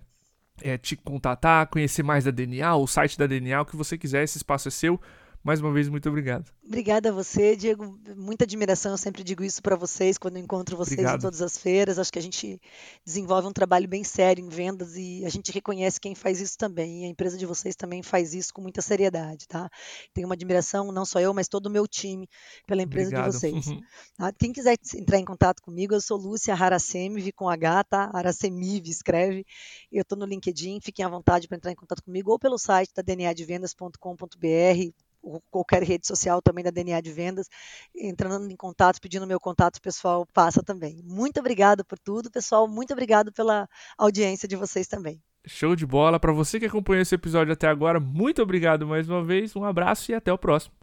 é, 0.62 0.76
te 0.76 0.96
contatar, 0.96 1.66
conhecer 1.68 2.02
mais 2.02 2.24
da 2.24 2.30
DNA, 2.30 2.76
o 2.76 2.86
site 2.86 3.18
da 3.18 3.26
DNA, 3.26 3.60
o 3.60 3.66
que 3.66 3.76
você 3.76 3.96
quiser, 3.96 4.24
esse 4.24 4.38
espaço 4.38 4.68
é 4.68 4.70
seu. 4.70 5.00
Mais 5.42 5.60
uma 5.60 5.72
vez, 5.72 5.88
muito 5.88 6.08
obrigado. 6.08 6.50
Obrigada 6.66 7.08
a 7.08 7.12
você, 7.12 7.56
Diego. 7.56 7.98
Muita 8.16 8.44
admiração, 8.44 8.92
eu 8.92 8.98
sempre 8.98 9.22
digo 9.22 9.42
isso 9.42 9.62
para 9.62 9.76
vocês 9.76 10.18
quando 10.18 10.38
encontro 10.38 10.76
vocês 10.76 10.98
obrigado. 10.98 11.18
em 11.18 11.22
todas 11.22 11.40
as 11.40 11.56
feiras. 11.56 11.98
Acho 11.98 12.12
que 12.12 12.18
a 12.18 12.22
gente 12.22 12.60
desenvolve 13.04 13.48
um 13.48 13.52
trabalho 13.52 13.88
bem 13.88 14.04
sério 14.04 14.44
em 14.44 14.48
vendas 14.48 14.96
e 14.96 15.24
a 15.24 15.28
gente 15.28 15.52
reconhece 15.52 16.00
quem 16.00 16.14
faz 16.14 16.40
isso 16.40 16.58
também. 16.58 17.02
E 17.02 17.04
a 17.06 17.08
empresa 17.08 17.38
de 17.38 17.46
vocês 17.46 17.76
também 17.76 18.02
faz 18.02 18.34
isso 18.34 18.52
com 18.52 18.60
muita 18.60 18.82
seriedade, 18.82 19.46
tá? 19.48 19.70
Tenho 20.12 20.26
uma 20.26 20.34
admiração, 20.34 20.92
não 20.92 21.06
só 21.06 21.20
eu, 21.20 21.32
mas 21.32 21.48
todo 21.48 21.66
o 21.66 21.70
meu 21.70 21.86
time 21.86 22.28
pela 22.66 22.82
empresa 22.82 23.08
obrigado. 23.08 23.30
de 23.30 23.38
vocês. 23.38 23.66
Tá? 24.16 24.32
Quem 24.32 24.52
quiser 24.52 24.76
entrar 24.96 25.18
em 25.18 25.24
contato 25.24 25.62
comigo, 25.62 25.94
eu 25.94 26.00
sou 26.00 26.18
Lúcia 26.18 26.52
Harasemiv 26.52 27.30
com 27.32 27.48
H, 27.48 27.84
tá? 27.84 28.10
Harasemiv 28.12 28.88
escreve. 28.88 29.46
Eu 29.92 30.02
estou 30.02 30.18
no 30.18 30.26
LinkedIn, 30.26 30.80
fiquem 30.80 31.04
à 31.04 31.08
vontade 31.08 31.46
para 31.46 31.56
entrar 31.56 31.70
em 31.70 31.76
contato 31.76 32.02
comigo 32.02 32.32
ou 32.32 32.38
pelo 32.38 32.58
site 32.58 32.90
da 32.94 33.02
dnadevendas.com.br 33.02 35.07
qualquer 35.50 35.82
rede 35.82 36.06
social 36.06 36.40
também 36.40 36.64
da 36.64 36.70
DNA 36.70 37.00
de 37.00 37.12
Vendas, 37.12 37.48
entrando 37.94 38.50
em 38.50 38.56
contato, 38.56 39.00
pedindo 39.00 39.26
meu 39.26 39.40
contato 39.40 39.80
pessoal, 39.80 40.26
passa 40.32 40.62
também. 40.62 41.02
Muito 41.04 41.40
obrigado 41.40 41.84
por 41.84 41.98
tudo, 41.98 42.30
pessoal. 42.30 42.68
Muito 42.68 42.92
obrigado 42.92 43.32
pela 43.32 43.68
audiência 43.96 44.48
de 44.48 44.56
vocês 44.56 44.86
também. 44.86 45.22
Show 45.46 45.74
de 45.74 45.86
bola. 45.86 46.20
Para 46.20 46.32
você 46.32 46.60
que 46.60 46.66
acompanhou 46.66 47.02
esse 47.02 47.14
episódio 47.14 47.52
até 47.52 47.66
agora, 47.68 47.98
muito 47.98 48.42
obrigado 48.42 48.86
mais 48.86 49.08
uma 49.08 49.24
vez. 49.24 49.54
Um 49.56 49.64
abraço 49.64 50.10
e 50.10 50.14
até 50.14 50.32
o 50.32 50.38
próximo. 50.38 50.77